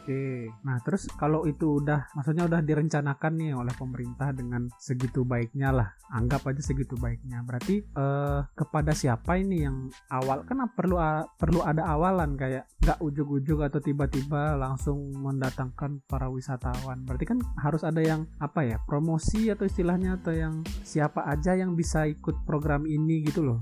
Oke. 0.07 0.47
Nah, 0.63 0.79
terus 0.87 1.03
kalau 1.19 1.43
itu 1.43 1.83
udah 1.83 2.07
maksudnya 2.15 2.47
udah 2.47 2.63
direncanakan 2.63 3.43
nih 3.43 3.51
oleh 3.51 3.75
pemerintah 3.75 4.31
dengan 4.31 4.71
segitu 4.79 5.27
baiknya 5.27 5.75
lah. 5.75 5.91
Anggap 6.15 6.47
aja 6.47 6.63
segitu 6.63 6.95
baiknya. 6.95 7.43
Berarti 7.43 7.83
eh, 7.83 8.39
kepada 8.55 8.95
siapa 8.95 9.35
ini 9.35 9.67
yang 9.67 9.91
awal 10.07 10.47
kan 10.47 10.63
perlu 10.71 10.95
perlu 11.35 11.59
ada 11.59 11.91
awalan 11.91 12.39
kayak 12.39 12.71
nggak 12.79 13.03
ujuk-ujuk 13.03 13.67
atau 13.67 13.83
tiba-tiba 13.83 14.55
langsung 14.55 15.11
mendatangkan 15.11 15.99
para 16.07 16.31
wisatawan. 16.31 17.03
Berarti 17.03 17.27
kan 17.27 17.43
harus 17.59 17.83
ada 17.83 17.99
yang 17.99 18.23
apa 18.39 18.63
ya? 18.63 18.79
promosi 18.87 19.51
atau 19.51 19.67
istilahnya 19.67 20.23
atau 20.23 20.31
yang 20.31 20.63
siapa 20.87 21.27
aja 21.27 21.51
yang 21.51 21.75
bisa 21.75 22.07
ikut 22.07 22.47
program 22.47 22.87
ini 22.87 23.27
gitu 23.27 23.43
loh. 23.43 23.59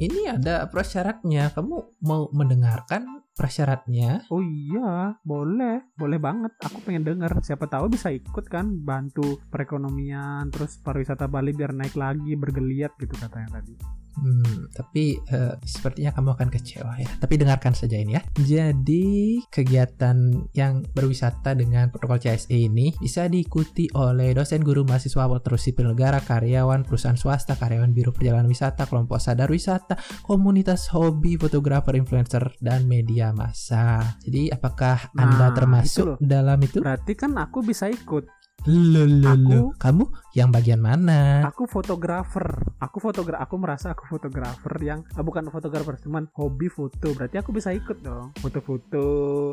Ini 0.00 0.40
ada 0.40 0.64
prasyaratnya. 0.72 1.52
Kamu 1.52 2.00
mau 2.08 2.32
mendengarkan 2.32 3.20
prasyaratnya. 3.40 4.28
Oh 4.28 4.44
iya, 4.44 5.16
boleh, 5.24 5.96
boleh 5.96 6.20
banget. 6.20 6.52
Aku 6.60 6.84
pengen 6.84 7.08
denger. 7.08 7.32
Siapa 7.40 7.64
tahu 7.72 7.88
bisa 7.88 8.12
ikut 8.12 8.44
kan, 8.52 8.68
bantu 8.84 9.40
perekonomian, 9.48 10.52
terus 10.52 10.76
pariwisata 10.84 11.24
Bali 11.24 11.56
biar 11.56 11.72
naik 11.72 11.96
lagi, 11.96 12.36
bergeliat 12.36 12.92
gitu 13.00 13.16
katanya 13.16 13.56
tadi. 13.64 13.99
Hmm, 14.18 14.66
tapi 14.74 15.18
uh, 15.30 15.54
sepertinya 15.62 16.10
kamu 16.10 16.34
akan 16.34 16.48
kecewa 16.50 16.92
ya. 16.98 17.08
Tapi 17.20 17.34
dengarkan 17.38 17.72
saja 17.72 17.96
ini 17.96 18.18
ya. 18.18 18.22
Jadi 18.36 19.38
kegiatan 19.48 20.50
yang 20.56 20.82
berwisata 20.90 21.54
dengan 21.54 21.88
protokol 21.94 22.18
CSE 22.18 22.54
ini 22.54 22.92
bisa 22.98 23.30
diikuti 23.30 23.86
oleh 23.94 24.34
dosen 24.34 24.66
guru 24.66 24.82
mahasiswa 24.82 25.26
terus 25.40 25.62
sipil 25.62 25.94
negara, 25.94 26.18
karyawan 26.20 26.82
perusahaan 26.82 27.16
swasta, 27.16 27.54
karyawan 27.54 27.94
biro 27.94 28.10
perjalanan 28.10 28.50
wisata, 28.50 28.84
kelompok 28.90 29.22
sadar 29.22 29.48
wisata, 29.48 29.94
komunitas 30.26 30.90
hobi, 30.90 31.38
fotografer, 31.38 31.94
influencer, 31.96 32.56
dan 32.58 32.84
media 32.90 33.30
massa. 33.30 34.18
Jadi 34.26 34.50
apakah 34.50 35.12
nah, 35.14 35.22
Anda 35.28 35.46
termasuk 35.54 36.18
itu 36.18 36.24
dalam 36.24 36.58
itu? 36.60 36.82
Berarti 36.82 37.12
kan 37.14 37.36
aku 37.38 37.62
bisa 37.62 37.86
ikut. 37.86 38.40
Lulu, 38.68 39.72
kamu 39.80 40.04
yang 40.36 40.52
bagian 40.52 40.84
mana? 40.84 41.48
Aku 41.48 41.64
fotografer. 41.64 42.44
Aku 42.76 43.00
fotografer. 43.00 43.40
Aku 43.40 43.56
merasa 43.56 43.96
aku 43.96 43.99
fotografer 44.06 44.74
yang 44.80 45.04
ah, 45.12 45.20
bukan 45.20 45.48
fotografer, 45.48 45.98
cuman 46.00 46.30
hobi 46.32 46.66
foto. 46.66 47.12
Berarti 47.12 47.36
aku 47.36 47.50
bisa 47.50 47.70
ikut 47.70 48.00
dong. 48.00 48.32
Foto-foto, 48.38 49.04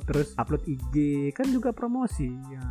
terus 0.04 0.32
upload 0.36 0.64
IG, 0.64 0.96
kan 1.32 1.50
juga 1.50 1.74
promosi. 1.74 2.30
Ya. 2.48 2.64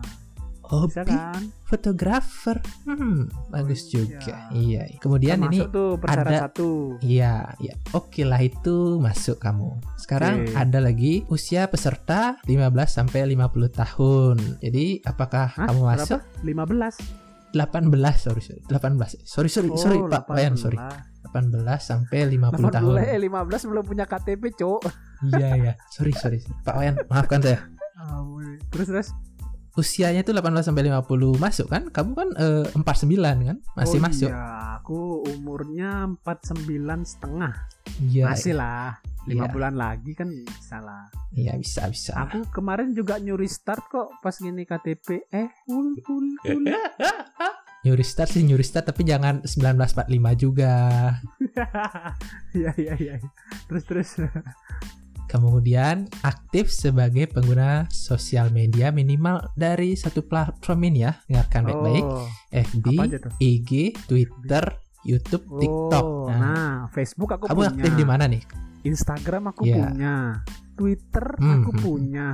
bisa 0.66 1.06
Hobi 1.06 1.14
kan 1.14 1.42
fotografer. 1.62 2.58
Hmm, 2.82 3.30
bagus 3.48 3.86
iya. 3.86 3.90
juga. 3.94 4.36
Iya. 4.50 4.82
Kemudian 4.98 5.38
ini 5.46 5.62
Termasuk 5.62 5.70
tuh 5.70 5.90
persyarat 5.94 6.26
ada- 6.26 6.42
satu 6.50 6.70
Iya, 6.98 7.34
ya. 7.62 7.74
Oke 7.94 8.26
lah 8.26 8.42
itu 8.42 8.98
masuk 8.98 9.38
kamu. 9.38 9.78
Sekarang 9.94 10.42
Oke. 10.42 10.58
ada 10.58 10.82
lagi 10.82 11.22
usia 11.30 11.70
peserta 11.70 12.42
15 12.50 12.90
sampai 12.90 13.30
50 13.30 13.70
tahun. 13.70 14.36
Jadi 14.58 15.06
apakah 15.06 15.54
Hah? 15.54 15.70
kamu 15.70 15.80
berapa 15.86 16.02
masuk 16.02 16.20
15 16.42 16.98
18 17.54 17.94
sorry 18.18 18.42
sorry 18.42 18.60
18. 18.66 19.22
Sorry 19.24 19.48
sorry 19.48 19.68
Oh, 19.70 19.78
sorry 19.78 19.98
Pak 20.02 20.28
Wayan 20.28 20.58
18. 20.58 20.60
sorry. 20.60 20.76
18 21.36 21.60
sampai 21.78 22.18
50 22.32 22.72
tahun. 22.72 22.94
18 22.96 23.12
eh 23.12 23.18
15 23.20 23.68
belum 23.68 23.84
punya 23.84 24.04
KTP 24.04 24.42
cok 24.54 24.80
Iya 25.26 25.48
ya. 25.56 25.72
Sorry 25.88 26.12
sorry. 26.12 26.40
Pak 26.62 26.74
Wayan 26.74 26.96
maafkan 27.06 27.40
saya. 27.40 27.60
terus 28.68 28.88
terus 28.88 29.08
Usianya 29.76 30.24
itu 30.24 30.32
18 30.32 30.64
sampai 30.64 30.88
50 30.88 31.36
masuk 31.36 31.68
kan? 31.68 31.92
Kamu 31.92 32.16
kan 32.16 32.28
eh, 32.32 32.64
49 32.72 33.12
kan? 33.44 33.56
Masih 33.76 33.98
oh, 33.98 34.02
masuk. 34.02 34.30
iya 34.32 34.56
aku 34.76 35.26
umurnya 35.26 36.06
49 36.22 36.62
setengah 37.02 37.52
Iya. 37.98 38.30
masih 38.30 38.54
lah 38.54 39.02
lima 39.26 39.48
Iya. 39.48 39.52
bulan 39.52 39.74
lagi 39.74 40.14
kan 40.14 40.30
bisa 40.30 40.78
lah 40.78 41.10
Iya 41.34 41.58
bisa 41.58 41.90
bisa. 41.90 42.14
aku 42.14 42.46
kemarin 42.54 42.94
juga 42.94 43.18
nyuri 43.18 43.50
start 43.50 43.82
kok 43.90 44.14
pas 44.22 44.30
gini 44.32 44.62
KTP 44.62 45.26
eh 45.26 45.50
full 45.66 45.98
full 46.06 46.26
full 46.38 46.62
Nyuri 47.86 48.02
start 48.02 48.34
sih 48.34 48.42
nyuri 48.42 48.66
start 48.66 48.90
tapi 48.90 49.06
jangan 49.06 49.46
1945 49.46 50.42
juga. 50.42 50.74
iya 52.58 52.74
iya 52.74 52.94
iya 52.98 53.14
terus 53.70 53.86
terus 53.86 54.10
Kemudian 55.26 56.06
aktif 56.22 56.70
sebagai 56.70 57.26
pengguna 57.26 57.90
sosial 57.90 58.54
media 58.54 58.94
minimal 58.94 59.42
dari 59.58 59.98
satu 59.98 60.22
platform 60.22 60.86
ini 60.86 61.02
ya. 61.02 61.18
Dengarkan 61.26 61.62
baik-baik. 61.66 62.04
oh, 62.06 62.26
FB, 62.54 62.86
aja 62.94 63.18
tuh 63.18 63.32
IG, 63.42 63.70
Twitter, 64.06 64.64
YouTube, 65.02 65.46
TikTok. 65.58 66.04
Oh, 66.06 66.30
Nah, 66.30 66.38
nah 66.38 66.74
Facebook 66.94 67.34
aku 67.34 67.50
kamu 67.50 67.58
punya 67.58 67.70
aktif 67.74 67.92
di 67.98 68.06
mana 68.06 68.24
nih? 68.30 68.42
Instagram 68.86 69.50
aku 69.50 69.62
Iya. 69.66 69.76
punya 69.82 70.14
Twitter 70.78 71.26
Hmm, 71.42 71.52
aku 71.58 71.70
hmm, 71.74 71.80
punya 71.82 72.26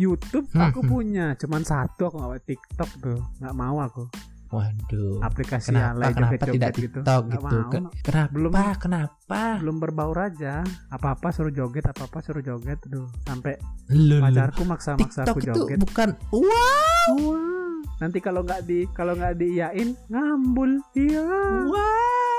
YouTube 0.00 0.48
Hmm, 0.56 0.72
aku 0.72 0.80
hmm. 0.80 0.88
punya 0.88 1.26
cuman 1.36 1.62
satu 1.66 2.08
aku 2.08 2.16
nggak 2.24 2.44
TikTok 2.48 2.90
tuh 3.04 3.20
nggak 3.42 3.54
mau 3.56 3.76
aku 3.84 4.08
Waduh. 4.50 5.22
aplikasi 5.22 5.70
Kenapa 5.70 5.90
alay 5.92 6.10
kenapa 6.10 6.32
joget-joget 6.34 6.50
tidak 6.52 6.70
gitu 6.72 6.98
TikTok 6.98 7.22
Nggak 7.22 7.30
gitu 7.32 7.56
mau. 7.56 7.70
Kenapa? 8.02 8.30
Belum- 8.30 8.54
Kenapa? 8.76 9.42
belum 9.56 9.76
berbaur 9.78 10.18
aja 10.20 10.54
apa-apa 10.88 11.28
suruh 11.30 11.50
joget 11.50 11.84
apa-apa 11.84 12.18
suruh 12.18 12.40
joget 12.40 12.78
tuh 12.82 13.06
sampai 13.22 13.54
Lu, 13.88 14.18
lu. 14.18 14.18
pacarku 14.20 14.62
maksa-maksa 14.64 15.22
TikTok 15.22 15.32
aku 15.32 15.40
itu 15.40 15.50
joget 15.56 15.78
bukan 15.80 16.08
wah, 16.30 17.06
Wah, 17.16 17.78
nanti 17.98 18.18
kalau 18.18 18.42
nggak 18.42 18.60
di 18.64 18.90
kalau 18.90 19.14
nggak 19.14 19.34
diiyain 19.36 19.94
ngambul 20.08 20.70
iya 20.94 21.22
wah. 21.64 22.29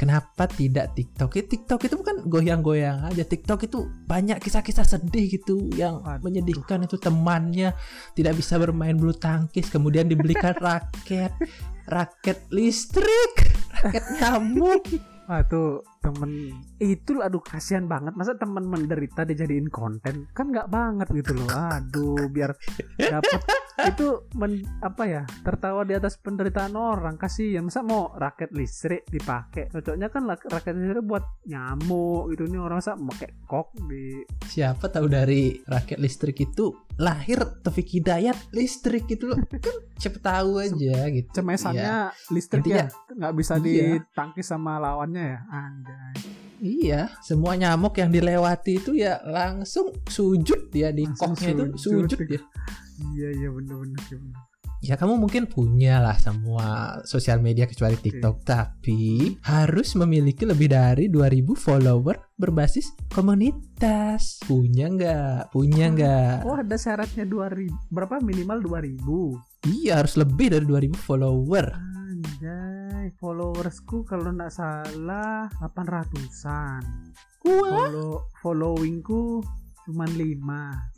Kenapa 0.00 0.48
tidak 0.48 0.96
TikTok? 0.96 1.36
Ya, 1.36 1.44
TikTok 1.44 1.80
itu 1.84 1.94
bukan 2.00 2.24
goyang-goyang 2.24 3.12
aja. 3.12 3.20
TikTok 3.20 3.68
itu 3.68 3.84
banyak 4.08 4.40
kisah-kisah 4.40 4.88
sedih 4.88 5.28
gitu 5.28 5.68
yang 5.76 6.00
Waduh. 6.00 6.24
menyedihkan 6.24 6.88
itu 6.88 6.96
temannya 6.96 7.76
tidak 8.16 8.40
bisa 8.40 8.56
bermain 8.56 8.96
bulu 8.96 9.12
tangkis, 9.12 9.68
kemudian 9.68 10.08
dibelikan 10.08 10.56
raket, 10.64 11.36
raket 11.84 12.40
listrik, 12.48 13.52
raket 13.76 14.00
nyamuk. 14.16 14.88
Wah 15.28 15.44
tuh 15.44 15.84
temen. 16.00 16.56
Itu 16.76 17.20
aduh 17.20 17.38
kasihan 17.38 17.84
banget. 17.84 18.16
Masa 18.16 18.34
temen 18.34 18.64
menderita 18.64 19.22
dijadiin 19.22 19.68
konten? 19.68 20.26
Kan 20.32 20.50
nggak 20.50 20.66
banget 20.66 21.08
gitu 21.12 21.36
loh. 21.36 21.48
Aduh 21.48 22.26
biar 22.28 22.56
dapat 22.96 23.40
itu 23.80 24.28
men, 24.36 24.60
apa 24.80 25.04
ya 25.04 25.22
tertawa 25.40 25.84
di 25.84 25.94
atas 25.94 26.16
penderitaan 26.16 26.74
orang. 26.74 27.16
Kasihan. 27.16 27.64
Masa 27.64 27.84
mau 27.84 28.12
raket 28.12 28.50
listrik 28.50 29.04
dipakai? 29.06 29.68
Cocoknya 29.68 30.08
kan 30.08 30.24
raket 30.26 30.72
listrik 30.74 31.04
buat 31.04 31.24
nyamuk 31.44 32.32
gitu. 32.32 32.48
Nih 32.48 32.60
orang 32.60 32.80
masa 32.80 32.96
pakai 32.96 33.30
kok 33.44 33.68
di 33.86 34.24
Siapa 34.50 34.88
tahu 34.88 35.06
dari 35.06 35.54
raket 35.64 36.00
listrik 36.00 36.36
itu 36.40 36.72
lahir 36.96 37.40
Taufik 37.60 37.88
Hidayat 37.88 38.52
listrik 38.52 39.04
gitu 39.06 39.32
loh. 39.32 39.38
Kan 39.48 39.76
siapa 39.96 40.16
tahu 40.18 40.60
aja 40.60 41.08
gitu. 41.12 41.28
cemesannya 41.32 42.08
listrik 42.32 42.64
Intinya- 42.64 42.88
ya. 42.88 43.14
Nggak 43.16 43.34
bisa 43.36 43.54
Iya. 43.60 44.00
ditangkis 44.00 44.46
sama 44.48 44.80
lawannya 44.80 45.24
ya 45.36 45.40
anjay 45.90 46.38
Iya, 46.60 47.08
semua 47.24 47.56
nyamuk 47.56 47.96
yang 47.96 48.12
dilewati 48.12 48.84
itu 48.84 48.92
ya 48.92 49.16
langsung 49.24 49.96
sujud 50.04 50.68
dia 50.68 50.92
di 50.92 51.08
Langsung 51.08 51.32
koknya 51.32 51.50
itu 51.56 51.64
sujud. 51.80 52.18
dia. 52.28 52.42
iya 53.16 53.28
iya 53.32 53.48
bener-bener 53.48 53.96
sih 54.04 54.20
bener. 54.20 54.36
Ya 54.80 54.96
kamu 54.96 55.16
mungkin 55.16 55.44
punya 55.44 56.00
lah 56.00 56.16
semua 56.16 57.00
sosial 57.04 57.40
media 57.40 57.64
kecuali 57.64 57.96
TikTok, 57.96 58.44
tapi 58.44 59.36
harus 59.44 59.92
memiliki 59.92 60.44
lebih 60.44 60.68
dari 60.68 61.08
2000 61.08 61.52
follower 61.52 62.16
berbasis 62.36 62.92
komunitas. 63.12 64.40
Punya 64.44 64.88
nggak? 64.88 65.52
Punya 65.52 65.92
nggak? 65.92 66.44
oh 66.44 66.56
ada 66.56 66.76
syaratnya 66.76 67.24
2000 67.24 67.92
berapa 67.92 68.20
minimal 68.20 68.60
2000 68.60 69.68
Iya 69.84 70.00
harus 70.00 70.16
lebih 70.16 70.48
dari 70.52 70.64
2000 70.64 70.96
follower. 70.96 71.66
Anjay, 71.76 72.79
followersku 73.16 74.04
kalau 74.04 74.36
nggak 74.36 74.52
salah 74.52 75.48
800-an. 75.64 76.82
Wah, 77.48 77.88
Follow 77.88 78.28
followingku 78.44 79.40
cuman 79.88 80.10
5. 80.12 80.36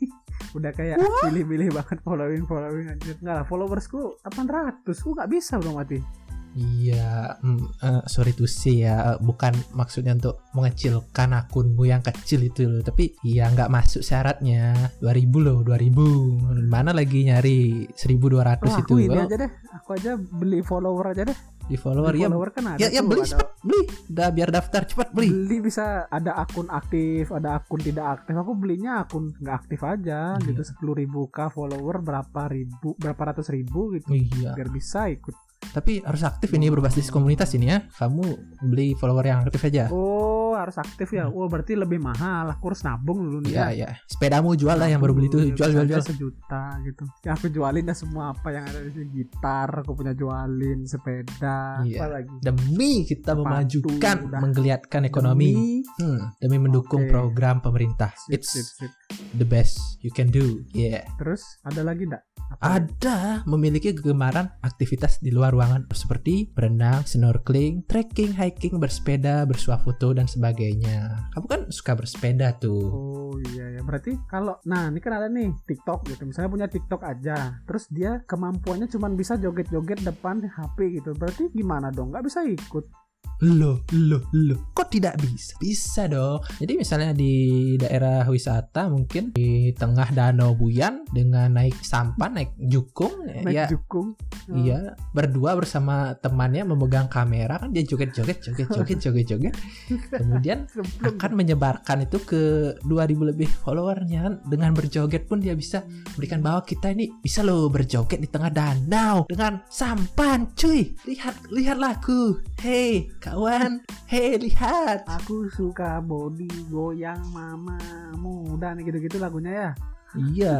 Udah 0.57 0.71
kayak 0.75 0.99
pilih-pilih 0.99 1.71
banget 1.71 2.03
following 2.03 2.43
following 2.43 2.91
anjir. 2.91 3.15
Enggak 3.23 3.35
lah, 3.41 3.45
followersku 3.47 4.19
800. 4.27 4.83
Ku 4.99 5.15
nggak 5.15 5.31
bisa 5.31 5.57
dong 5.63 5.79
mati. 5.79 6.23
Iya, 6.53 7.33
mm, 7.41 7.81
eh, 7.81 8.03
sorry 8.05 8.37
to 8.37 8.45
say 8.45 8.85
ya, 8.85 9.17
eh, 9.17 9.17
bukan 9.17 9.57
maksudnya 9.73 10.13
untuk 10.13 10.45
mengecilkan 10.53 11.33
akunmu 11.33 11.81
yang 11.89 12.05
kecil 12.05 12.45
itu 12.45 12.69
loh, 12.69 12.85
tapi 12.85 13.17
ya 13.25 13.49
nggak 13.49 13.73
masuk 13.73 14.05
syaratnya 14.05 14.93
2000 15.01 15.41
loh, 15.41 15.65
2000. 15.65 16.69
Mana 16.69 16.93
lagi 16.93 17.25
nyari 17.25 17.89
1200 17.97 18.69
Wah, 18.69 18.77
itu 18.85 18.93
aku 18.93 19.01
ini 19.01 19.17
Oh, 19.17 19.25
aja 19.25 19.35
deh. 19.41 19.51
Aku 19.81 19.89
aja 19.97 20.11
beli 20.13 20.61
follower 20.61 21.17
aja 21.17 21.25
deh. 21.25 21.37
Di 21.63 21.75
follower 21.75 22.11
Beli 22.11 22.19
ya. 22.19 22.27
follower 22.27 22.49
kan 22.51 22.63
ada. 22.67 22.77
Ya, 22.77 22.87
ya 22.89 23.01
beli 23.01 23.21
ada- 23.21 23.31
cepet, 23.33 23.47
beli. 23.61 23.81
Udah 24.05 24.27
biar 24.29 24.49
daftar 24.49 24.81
cepat 24.83 25.07
beli. 25.09 25.27
beli 25.29 25.57
bisa 25.61 25.85
ada 26.07 26.31
akun 26.35 26.67
aktif, 26.67 27.29
ada 27.29 27.49
akun 27.55 27.79
tidak 27.79 28.05
aktif. 28.13 28.33
Aku 28.33 28.51
belinya 28.53 28.99
akun 28.99 29.31
nggak 29.33 29.55
aktif 29.57 29.79
aja 29.81 30.35
Iya. 30.35 30.45
gitu. 30.45 30.61
10.000 30.61 30.91
ribu 30.93 31.21
k 31.27 31.47
follower 31.47 31.95
berapa 31.99 32.41
ribu, 32.47 32.95
berapa 32.95 33.21
ratus 33.25 33.47
ribu 33.49 33.93
gitu. 33.93 34.11
Iya, 34.11 34.53
Biar 34.53 34.67
bisa 34.67 35.07
ikut 35.07 35.33
tapi 35.71 36.01
harus 36.01 36.21
aktif 36.21 36.51
ini 36.51 36.67
berbasis 36.67 37.07
komunitas 37.07 37.53
ini 37.53 37.69
ya. 37.69 37.79
Kamu 37.87 38.23
beli 38.61 38.93
follower 38.93 39.23
yang 39.23 39.39
aktif 39.41 39.63
aja. 39.63 39.87
Oh, 39.87 40.53
harus 40.53 40.75
aktif 40.75 41.09
ya. 41.09 41.25
Oh, 41.25 41.45
berarti 41.45 41.73
lebih 41.73 41.97
mahal. 41.97 42.51
Aku 42.51 42.69
harus 42.69 42.81
nabung 42.81 43.21
dulu 43.21 43.39
nih. 43.41 43.53
Iya, 43.53 43.63
ya. 43.63 43.69
iya. 43.71 43.89
Sepedamu 44.03 44.53
jual 44.53 44.75
lah 44.75 44.85
yang 44.85 44.99
baru 44.99 45.13
beli 45.13 45.27
itu, 45.27 45.39
jual, 45.51 45.69
jual, 45.71 45.85
jual. 45.85 46.01
sejuta 46.01 46.77
gitu. 46.81 47.03
Ya 47.21 47.33
aku 47.33 47.47
jualin 47.47 47.83
dah 47.83 47.95
semua 47.95 48.31
apa 48.31 48.47
yang 48.49 48.63
ada 48.63 48.79
di 48.79 48.91
sini. 48.91 49.07
Gitar, 49.13 49.69
aku 49.79 49.91
punya 49.93 50.13
jualin, 50.13 50.83
sepeda, 50.83 51.81
Iya. 51.81 51.97
apa 51.97 52.05
lagi? 52.11 52.33
Demi 52.39 52.93
kita 53.03 53.31
Sepatu, 53.31 53.41
memajukan, 53.41 54.15
udah. 54.25 54.39
menggeliatkan 54.41 55.01
ekonomi. 55.03 55.51
Demi- 55.51 55.81
Hmm, 55.93 56.19
demi 56.37 56.57
mendukung 56.57 57.05
Oke. 57.05 57.11
program 57.11 57.59
pemerintah. 57.59 58.09
Sip, 58.17 58.33
It's 58.33 58.49
sip, 58.49 58.65
sip. 58.65 58.91
the 59.33 59.45
best 59.45 59.77
you 60.01 60.09
can 60.09 60.27
do. 60.27 60.63
Yeah. 60.71 61.05
Terus 61.15 61.43
ada 61.61 61.83
lagi 61.83 62.07
enggak? 62.07 62.23
Ada 62.63 63.43
memiliki 63.43 63.91
kegemaran 63.91 64.47
aktivitas 64.63 65.19
di 65.19 65.35
luar 65.35 65.51
ruangan 65.51 65.83
seperti 65.91 66.47
berenang, 66.47 67.03
snorkeling, 67.03 67.83
trekking, 67.83 68.31
hiking, 68.31 68.79
bersepeda, 68.79 69.43
bersuah 69.43 69.83
foto 69.83 70.15
dan 70.15 70.31
sebagainya. 70.31 71.27
Kamu 71.35 71.45
kan 71.51 71.61
suka 71.67 71.99
bersepeda 71.99 72.55
tuh. 72.55 72.87
Oh 72.87 73.35
iya 73.51 73.75
ya. 73.75 73.81
Berarti 73.83 74.15
kalau 74.31 74.55
nah 74.63 74.87
ini 74.87 75.03
kan 75.03 75.19
ada 75.19 75.27
nih 75.27 75.51
TikTok 75.67 76.07
gitu. 76.07 76.23
Misalnya 76.23 76.49
punya 76.55 76.67
TikTok 76.71 77.01
aja. 77.03 77.59
Terus 77.67 77.91
dia 77.91 78.23
kemampuannya 78.23 78.87
cuma 78.87 79.11
bisa 79.11 79.35
joget-joget 79.35 79.99
depan 79.99 80.39
HP 80.39 81.03
gitu. 81.03 81.11
Berarti 81.19 81.51
gimana 81.51 81.91
dong? 81.91 82.15
Nggak 82.15 82.25
bisa 82.31 82.47
ikut. 82.47 83.02
Loh, 83.43 83.83
loh, 83.91 84.23
loh. 84.31 84.71
Kok 84.71 84.87
tidak 84.87 85.19
bisa? 85.19 85.59
Bisa 85.59 86.07
dong. 86.07 86.39
Jadi 86.63 86.79
misalnya 86.79 87.11
di 87.11 87.75
daerah 87.75 88.23
wisata 88.23 88.87
mungkin 88.87 89.35
di 89.35 89.75
tengah 89.75 90.15
danau 90.15 90.55
Buyan 90.55 91.03
dengan 91.11 91.51
naik 91.51 91.75
sampan, 91.83 92.39
naik 92.39 92.55
jukung, 92.55 93.27
Naik 93.27 93.51
ya 93.51 93.65
jukung. 93.67 94.15
Iya, 94.47 94.95
berdua 95.11 95.59
bersama 95.59 96.15
temannya 96.15 96.63
memegang 96.63 97.11
kamera 97.11 97.59
kan 97.59 97.75
dia 97.75 97.83
joget-joget, 97.83 98.39
joget-joget, 98.47 98.97
joget-joget. 99.03 99.53
Kemudian 100.23 100.63
akan 101.03 101.31
menyebarkan 101.35 102.07
itu 102.07 102.23
ke 102.23 102.41
2000 102.87 103.29
lebih 103.35 103.51
followernya 103.51 104.19
kan 104.23 104.33
dengan 104.47 104.71
berjoget 104.71 105.27
pun 105.27 105.43
dia 105.43 105.51
bisa 105.51 105.83
memberikan 106.15 106.39
bahwa 106.39 106.63
kita 106.63 106.95
ini 106.95 107.11
bisa 107.19 107.43
loh 107.43 107.67
berjoget 107.67 108.23
di 108.23 108.29
tengah 108.31 108.53
danau 108.53 109.27
dengan 109.27 109.59
sampan 109.67 110.47
cuy 110.55 110.93
lihat 111.09 111.49
lihatlah 111.49 111.97
aku 111.97 112.39
hei 112.61 113.09
kawan 113.33 113.81
hei 114.05 114.37
lihat 114.37 115.09
Aku 115.09 115.49
suka 115.49 115.97
body 116.05 116.69
goyang 116.69 117.17
mama 117.33 117.81
muda 118.13 118.77
nih 118.77 118.93
gitu-gitu 118.93 119.17
lagunya 119.17 119.51
ya. 119.51 119.69
Iya, 120.13 120.57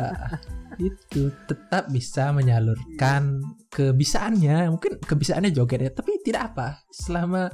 itu 0.82 1.30
tetap 1.46 1.86
bisa 1.94 2.34
menyalurkan 2.34 3.38
kebisaannya. 3.70 4.74
Mungkin 4.74 4.98
kebisaannya 4.98 5.54
joget 5.54 5.86
ya, 5.86 5.92
tapi 5.94 6.18
tidak 6.26 6.58
apa. 6.58 6.82
Selama 6.90 7.54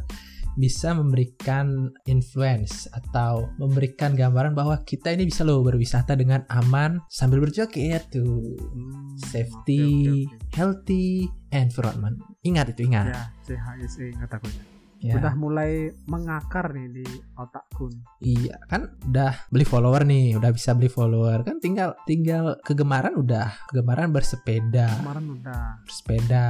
bisa 0.55 0.95
memberikan 0.95 1.91
influence 2.07 2.87
atau 2.95 3.51
memberikan 3.59 4.15
gambaran 4.15 4.55
bahwa 4.55 4.79
kita 4.87 5.11
ini 5.11 5.27
bisa 5.27 5.43
loh 5.43 5.59
berwisata 5.59 6.15
dengan 6.15 6.47
aman 6.47 7.03
sambil 7.11 7.43
berjoget 7.43 8.07
tuh. 8.07 8.55
Hmm, 8.55 9.19
Safety, 9.19 9.83
oke, 9.83 10.07
oke, 10.07 10.23
oke. 10.23 10.55
healthy 10.55 11.07
environment. 11.51 12.15
Ingat 12.47 12.71
itu, 12.71 12.87
ingat. 12.87 13.11
Ya, 13.11 13.23
CHSE 13.43 14.15
ingat 14.15 14.31
aku. 14.31 14.47
Ya. 14.99 15.15
Udah 15.15 15.31
mulai 15.39 15.95
mengakar 16.11 16.75
nih 16.75 16.91
di 16.91 17.05
otakku. 17.39 17.87
nih. 17.87 18.03
Iya 18.19 18.55
kan 18.67 18.99
udah 19.07 19.47
beli 19.47 19.63
follower 19.63 20.03
nih, 20.03 20.35
udah 20.35 20.51
bisa 20.51 20.75
beli 20.75 20.91
follower 20.91 21.39
kan 21.47 21.63
tinggal 21.63 21.95
tinggal 22.03 22.59
kegemaran 22.67 23.15
udah 23.15 23.47
kegemaran 23.71 24.11
bersepeda, 24.11 24.91
Kemarin 24.99 25.39
udah. 25.39 25.63
bersepeda. 25.87 26.45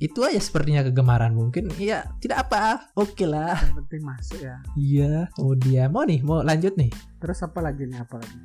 Itu 0.00 0.22
aja 0.24 0.38
sepertinya 0.40 0.86
kegemaran 0.86 1.34
mungkin 1.34 1.68
ya 1.76 2.06
tidak 2.22 2.46
apa, 2.48 2.88
oke 2.94 3.26
lah. 3.26 3.58
Yang 3.58 3.76
penting 3.84 4.02
masuk 4.06 4.38
ya. 4.38 4.56
Iya, 4.78 5.14
oh 5.42 5.52
dia 5.58 5.90
mau 5.90 6.06
nih 6.06 6.22
mau 6.22 6.46
lanjut 6.46 6.78
nih. 6.78 6.94
Terus 7.18 7.42
apa 7.42 7.58
lagi 7.58 7.84
nih 7.90 7.98
apa 8.00 8.16
lagi? 8.22 8.38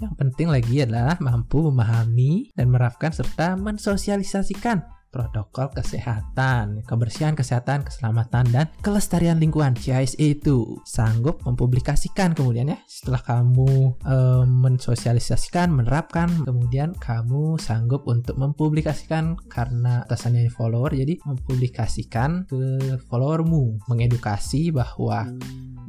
Yang 0.00 0.14
penting 0.16 0.48
lagi 0.48 0.76
adalah 0.84 1.16
mampu 1.20 1.60
memahami 1.72 2.52
dan 2.52 2.68
menerapkan 2.68 3.12
serta 3.12 3.56
mensosialisasikan 3.56 4.99
protokol 5.10 5.68
kesehatan, 5.74 6.86
kebersihan, 6.86 7.34
kesehatan, 7.34 7.82
keselamatan, 7.82 8.46
dan 8.54 8.66
kelestarian 8.80 9.42
lingkungan. 9.42 9.74
CISE 9.74 10.16
itu 10.16 10.78
sanggup 10.86 11.42
mempublikasikan 11.42 12.32
kemudian 12.32 12.72
ya. 12.72 12.78
Setelah 12.86 13.22
kamu 13.26 13.70
eh, 14.06 14.44
mensosialisasikan, 14.46 15.74
menerapkan, 15.74 16.30
kemudian 16.46 16.94
kamu 16.96 17.58
sanggup 17.58 18.06
untuk 18.06 18.38
mempublikasikan 18.38 19.36
karena 19.50 20.06
atasannya 20.06 20.48
follower 20.54 20.94
jadi 20.94 21.18
mempublikasikan 21.26 22.46
ke 22.46 22.96
followermu, 23.10 23.82
mengedukasi 23.90 24.70
bahwa 24.70 25.26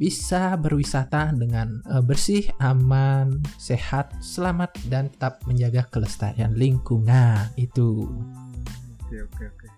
bisa 0.02 0.58
berwisata 0.58 1.30
dengan 1.30 1.78
eh, 1.86 2.02
bersih, 2.02 2.50
aman, 2.58 3.38
sehat, 3.54 4.10
selamat 4.18 4.74
dan 4.90 5.06
tetap 5.14 5.38
menjaga 5.46 5.86
kelestarian 5.94 6.58
lingkungan. 6.58 7.46
Itu. 7.54 8.10
Oke 9.12 9.28
oke 9.28 9.44
oke. 9.44 9.68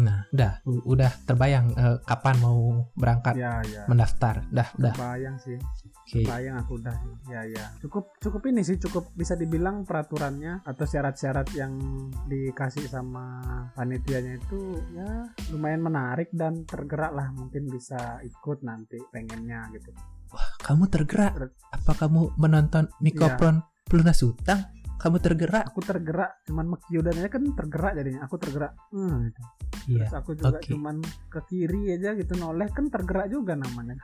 Nah, 0.00 0.24
udah 0.32 0.64
udah 0.64 1.12
terbayang 1.28 1.76
eh, 1.76 1.98
kapan 2.08 2.40
mau 2.40 2.88
berangkat 2.96 3.36
Ya 3.36 3.60
ya. 3.68 3.84
mendaftar. 3.84 4.40
Dah, 4.48 4.72
udah. 4.80 4.96
Bayang 4.96 5.36
sih. 5.36 5.60
Oke. 6.08 6.24
Bayang 6.24 6.56
aku 6.56 6.80
udah. 6.80 6.96
Ya 7.28 7.44
ya. 7.44 7.68
Cukup 7.84 8.16
cukup 8.16 8.48
ini 8.48 8.64
sih 8.64 8.80
cukup 8.80 9.12
bisa 9.12 9.36
dibilang 9.36 9.84
peraturannya 9.84 10.64
atau 10.64 10.88
syarat-syarat 10.88 11.52
yang 11.52 11.76
dikasih 12.32 12.88
sama 12.88 13.44
panitianya 13.76 14.40
itu 14.40 14.80
ya 14.96 15.28
lumayan 15.52 15.84
menarik 15.84 16.32
dan 16.32 16.64
tergerak 16.64 17.12
lah 17.12 17.28
mungkin 17.36 17.68
bisa 17.68 18.24
ikut 18.24 18.64
nanti 18.64 18.96
pengennya 19.12 19.68
gitu. 19.76 19.92
Kamu 20.64 20.88
tergerak? 20.88 21.36
Apa 21.76 21.92
kamu 21.92 22.40
menonton 22.40 22.88
Mikopron 23.04 23.60
Pelunas 23.84 24.24
Utang? 24.24 24.77
Kamu 24.98 25.16
tergerak? 25.22 25.70
Aku 25.70 25.80
tergerak 25.80 26.42
cuman 26.50 26.66
Mekyudannya 26.74 27.28
kan 27.30 27.42
tergerak 27.54 27.92
jadinya. 27.94 28.20
Aku 28.26 28.34
tergerak. 28.34 28.74
Hmm, 28.90 29.30
gitu. 29.30 29.40
Iya. 29.94 30.10
Terus 30.10 30.14
aku 30.18 30.30
juga 30.34 30.58
oke. 30.58 30.68
cuman 30.74 30.96
ke 31.30 31.40
kiri 31.46 31.94
aja 31.94 32.18
gitu 32.18 32.34
noleh 32.34 32.68
kan 32.74 32.90
tergerak 32.90 33.30
juga 33.30 33.54
namanya. 33.54 33.94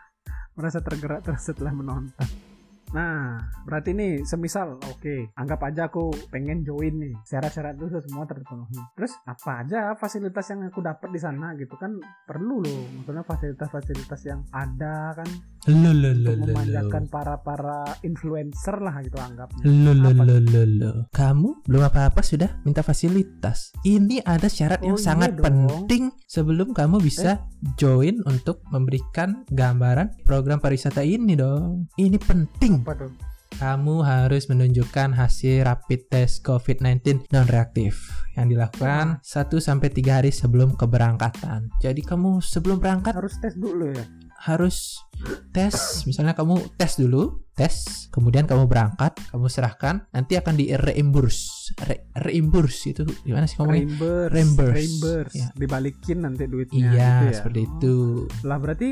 Merasa 0.55 0.79
tergerak 0.79 1.27
terus 1.27 1.43
setelah 1.43 1.75
menonton. 1.75 2.54
Nah, 2.95 3.43
berarti 3.67 3.91
nih 3.91 4.23
semisal 4.23 4.79
oke, 4.79 5.35
anggap 5.35 5.61
aja 5.67 5.91
aku 5.91 6.15
pengen 6.31 6.63
join 6.63 6.95
nih. 6.95 7.15
Syarat-syarat 7.27 7.75
itu 7.75 7.99
semua 8.07 8.23
terpenuhi. 8.23 8.79
Terus 8.95 9.19
apa 9.27 9.67
aja 9.67 9.99
fasilitas 9.99 10.47
yang 10.55 10.71
aku 10.71 10.79
dapat 10.79 11.11
di 11.11 11.19
sana 11.19 11.59
gitu 11.59 11.75
kan 11.75 11.99
perlu 12.23 12.63
loh. 12.63 12.83
Maksudnya 13.03 13.27
fasilitas-fasilitas 13.27 14.21
yang 14.31 14.41
ada 14.55 15.11
kan 15.19 15.27
Lo 15.65 15.97
lo 15.97 16.13
lo 16.13 16.37
untuk 16.37 16.53
memanjakan 16.53 17.09
para-para 17.09 17.89
influencer 18.05 18.85
lah 18.85 19.01
gitu 19.01 19.17
anggapnya. 19.17 19.65
Lo 19.65 19.97
lo 19.97 20.11
lo 20.13 20.37
lo 20.39 20.63
lo. 20.69 20.93
Kamu 21.09 21.65
belum 21.65 21.83
apa-apa 21.89 22.21
sudah 22.21 22.61
minta 22.69 22.85
fasilitas. 22.85 23.73
Ini 23.81 24.21
ada 24.23 24.47
syarat 24.47 24.85
yang 24.85 24.95
Oh, 24.95 25.01
iya 25.01 25.09
sangat 25.09 25.41
dong. 25.41 25.45
penting 25.89 26.13
sebelum 26.29 26.77
kamu 26.77 27.01
bisa 27.01 27.49
join 27.81 28.21
untuk 28.29 28.61
memberikan 28.69 29.49
gambaran 29.49 30.21
program 30.23 30.61
pariwisata 30.61 31.01
ini 31.01 31.33
dong. 31.33 31.89
Ini 31.97 32.21
penting. 32.21 32.84
Apa 32.85 32.93
tuh? 32.95 33.13
Kamu 33.55 34.03
harus 34.03 34.51
menunjukkan 34.51 35.15
hasil 35.15 35.63
rapid 35.63 36.11
test 36.11 36.43
COVID-19 36.43 37.31
non 37.31 37.47
reaktif 37.47 38.11
yang 38.35 38.51
dilakukan 38.51 39.23
1 39.23 39.25
sampai 39.59 39.89
3 39.89 40.11
hari 40.11 40.29
sebelum 40.29 40.75
keberangkatan. 40.75 41.71
Jadi 41.79 42.03
kamu 42.03 42.43
sebelum 42.43 42.77
berangkat 42.77 43.15
Harus 43.15 43.39
tes 43.39 43.55
dulu 43.55 43.89
ya. 43.89 44.05
harus 44.45 45.01
tes 45.49 45.73
misalnya 46.05 46.37
kamu 46.37 46.77
tes 46.77 47.01
dulu 47.01 47.41
tes 47.55 48.11
kemudian 48.13 48.45
kamu 48.45 48.69
berangkat 48.69 49.17
kamu 49.33 49.47
serahkan 49.49 50.05
nanti 50.11 50.37
akan 50.37 50.53
di 50.53 50.69
reimburse 50.75 51.73
Re- 51.81 52.13
reimburse 52.13 52.93
itu 52.93 53.09
gimana 53.25 53.49
sih 53.49 53.57
ngomongnya 53.57 53.89
Reimburse, 53.89 54.33
Reimburse. 54.35 54.75
reimburse. 54.77 55.35
Ya. 55.39 55.49
dibalikin 55.57 56.19
nanti 56.21 56.45
duitnya. 56.45 56.77
iya 56.93 57.13
gitu 57.23 57.25
ya. 57.25 57.35
seperti 57.35 57.61
Oh. 57.63 57.69
itu 57.71 57.97
Lah 58.43 58.59
berarti 58.61 58.89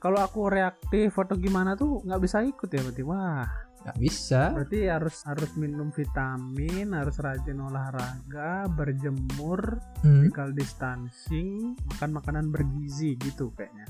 kalau 0.00 0.18
aku 0.24 0.48
reaktif 0.48 1.12
atau 1.12 1.36
gimana 1.36 1.76
tuh 1.76 2.00
nggak 2.02 2.20
bisa 2.24 2.40
ikut 2.40 2.68
ya 2.72 2.80
berarti. 2.80 3.02
Wah, 3.04 3.44
nggak 3.84 3.98
bisa 4.00 4.40
berarti 4.56 4.78
harus 4.88 5.16
harus 5.28 5.50
minum 5.60 5.92
vitamin, 5.92 6.96
harus 6.96 7.20
rajin 7.20 7.60
olahraga, 7.60 8.64
berjemur, 8.72 9.76
Hmm, 10.00 10.24
physical 10.24 10.56
distancing, 10.56 11.76
makan 11.94 12.10
makanan 12.16 12.46
bergizi 12.48 13.20
gitu 13.20 13.52
kayaknya. 13.52 13.84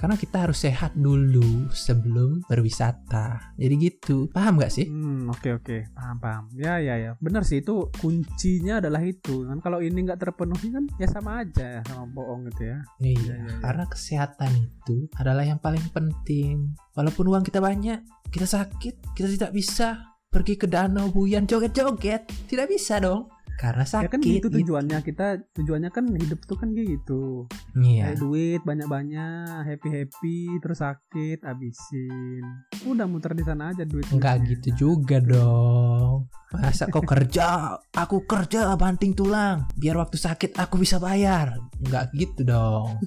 Karena 0.00 0.16
kita 0.16 0.48
harus 0.48 0.64
sehat 0.64 0.96
dulu 0.96 1.68
sebelum 1.68 2.40
berwisata 2.48 3.52
jadi 3.60 3.74
gitu 3.76 4.32
paham 4.32 4.56
nggak 4.56 4.72
sih 4.72 4.88
Hmm, 4.90 5.28
oke 5.30 5.62
oke, 5.62 5.76
paham 5.94 6.16
paham. 6.18 6.44
Ya 6.56 6.80
ya 6.80 6.96
ya, 6.98 7.12
benar 7.22 7.44
sih 7.46 7.62
itu 7.62 7.88
kuncinya 8.00 8.82
adalah 8.82 9.00
itu. 9.04 9.46
Kan 9.46 9.60
kalau 9.62 9.78
ini 9.84 10.02
nggak 10.02 10.18
terpenuhi 10.18 10.72
kan 10.72 10.84
ya 10.98 11.06
sama 11.06 11.44
aja 11.44 11.78
ya 11.78 11.80
sama 11.86 12.04
bohong 12.10 12.46
gitu 12.52 12.70
ya. 12.70 12.78
iya 13.00 13.12
iya, 13.16 13.34
iya. 13.42 13.54
karena 13.60 13.84
kesehatan 13.88 14.52
itu 14.56 15.08
adalah 15.16 15.44
yang 15.44 15.58
paling 15.58 15.82
penting 15.90 16.72
walaupun 16.94 17.24
uang 17.32 17.44
kita 17.46 17.58
banyak 17.58 18.00
kita 18.30 18.46
sakit 18.46 19.16
kita 19.16 19.28
tidak 19.30 19.50
bisa 19.56 19.88
pergi 20.30 20.54
ke 20.54 20.70
danau 20.70 21.10
buyan 21.10 21.48
joget-joget 21.48 22.28
tidak 22.46 22.70
bisa 22.70 23.02
dong 23.02 23.26
karena 23.60 23.84
sakit 23.84 24.08
ya 24.08 24.08
kan 24.08 24.20
gitu 24.24 24.48
tujuannya 24.48 24.98
kita 25.04 25.26
tujuannya 25.52 25.90
kan 25.92 26.08
hidup 26.16 26.40
tuh 26.48 26.56
kan 26.56 26.72
gitu 26.72 27.44
iya 27.76 28.08
Kayak 28.08 28.18
duit 28.24 28.60
banyak-banyak 28.64 29.68
happy 29.68 29.88
happy 29.92 30.38
terus 30.64 30.80
sakit 30.80 31.44
habisin 31.44 32.40
udah 32.88 33.04
muter 33.04 33.36
di 33.36 33.44
sana 33.44 33.76
aja 33.76 33.84
duit 33.84 34.08
Enggak 34.08 34.48
gitu 34.48 34.68
juga 34.88 35.20
dong. 35.20 36.26
Masa 36.50 36.90
kau 36.90 37.04
kerja, 37.04 37.78
aku 37.94 38.26
kerja 38.26 38.74
banting 38.74 39.14
tulang. 39.14 39.70
Biar 39.78 39.94
waktu 40.02 40.18
sakit 40.18 40.58
aku 40.58 40.82
bisa 40.82 40.98
bayar. 40.98 41.54
Enggak 41.78 42.10
gitu 42.16 42.42
dong. 42.42 42.98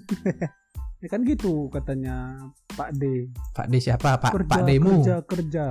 ya 1.04 1.08
kan 1.12 1.28
gitu 1.28 1.68
katanya 1.68 2.40
Pak 2.78 2.96
D 2.96 3.28
Pak 3.52 3.68
D 3.68 3.84
siapa? 3.84 4.16
Pak 4.22 4.32
kerja 4.32 4.52
Pak 4.54 4.62
Demu. 4.64 5.04
kerja 5.04 5.16
kerja 5.28 5.66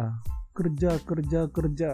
kerja 0.52 0.90
kerja 1.00 1.40
kerja 1.48 1.90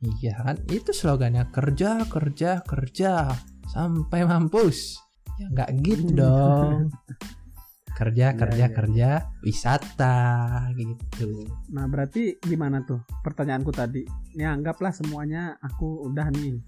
Iya 0.00 0.34
kan? 0.40 0.56
Itu 0.66 0.96
slogannya 0.96 1.52
kerja, 1.52 2.08
kerja, 2.08 2.64
kerja 2.64 3.12
sampai 3.68 4.24
mampus. 4.24 4.96
Ya 5.36 5.46
enggak 5.48 5.70
gitu 5.80 6.08
dong. 6.16 6.88
Kerja, 7.90 8.32
Iya, 8.32 8.38
kerja, 8.38 8.64
iya. 8.64 8.72
kerja, 8.72 9.10
wisata 9.44 10.18
gitu. 10.72 11.44
nah 11.68 11.84
berarti 11.84 12.40
gimana 12.40 12.80
tuh 12.80 13.04
pertanyaanku 13.20 13.68
tadi 13.76 14.00
ya 14.32 14.56
anggaplah 14.56 14.88
semuanya 14.88 15.60
aku 15.60 16.08
udah 16.08 16.32
nih 16.32 16.64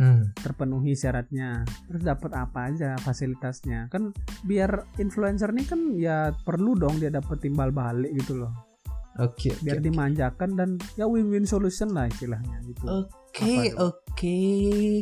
Hmm. 0.00 0.32
terpenuhi 0.34 0.96
syaratnya 0.96 1.68
terus 1.86 2.00
dapat 2.00 2.32
apa 2.32 2.72
aja 2.72 2.96
fasilitasnya 2.96 3.92
kan 3.92 4.10
biar 4.42 4.88
influencer 4.96 5.52
nih 5.52 5.68
kan 5.68 5.80
ya 5.92 6.32
perlu 6.32 6.72
dong 6.72 6.96
dia 6.96 7.12
dapat 7.12 7.44
timbal 7.44 7.68
balik 7.70 8.08
gitu 8.16 8.40
loh 8.40 8.71
Oke, 9.20 9.52
oke. 9.52 9.60
biar 9.60 9.80
dimanjakan 9.84 10.50
dan 10.56 10.70
ya 10.96 11.04
win-win 11.04 11.44
solution 11.44 11.92
lah 11.92 12.08
istilahnya 12.08 12.64
gitu 12.64 12.84
Oke, 13.32 13.72
Apa 13.72 13.96
oke, 13.96 14.40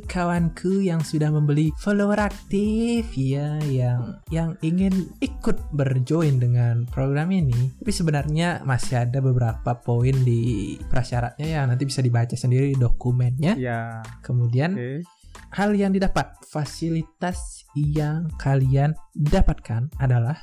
kawanku 0.06 0.86
yang 0.86 1.02
sudah 1.02 1.34
membeli 1.34 1.74
follower 1.82 2.30
aktif 2.30 3.10
ya, 3.18 3.58
yang 3.66 4.22
yang 4.30 4.54
ingin 4.62 5.10
ikut 5.18 5.58
berjoin 5.74 6.38
dengan 6.38 6.86
program 6.86 7.34
ini. 7.34 7.74
Tapi 7.82 7.90
sebenarnya 7.90 8.62
masih 8.62 9.02
ada 9.02 9.18
beberapa 9.18 9.82
poin 9.82 10.14
di 10.22 10.78
prasyaratnya 10.86 11.42
ya, 11.42 11.66
nanti 11.66 11.90
bisa 11.90 12.06
dibaca 12.06 12.38
sendiri 12.38 12.70
dokumennya. 12.78 13.58
ya 13.58 13.98
Kemudian 14.22 14.78
oke 14.78 15.19
hal 15.50 15.74
yang 15.74 15.90
didapat, 15.90 16.30
fasilitas 16.46 17.66
yang 17.74 18.30
kalian 18.38 18.94
dapatkan 19.14 19.90
adalah 19.98 20.38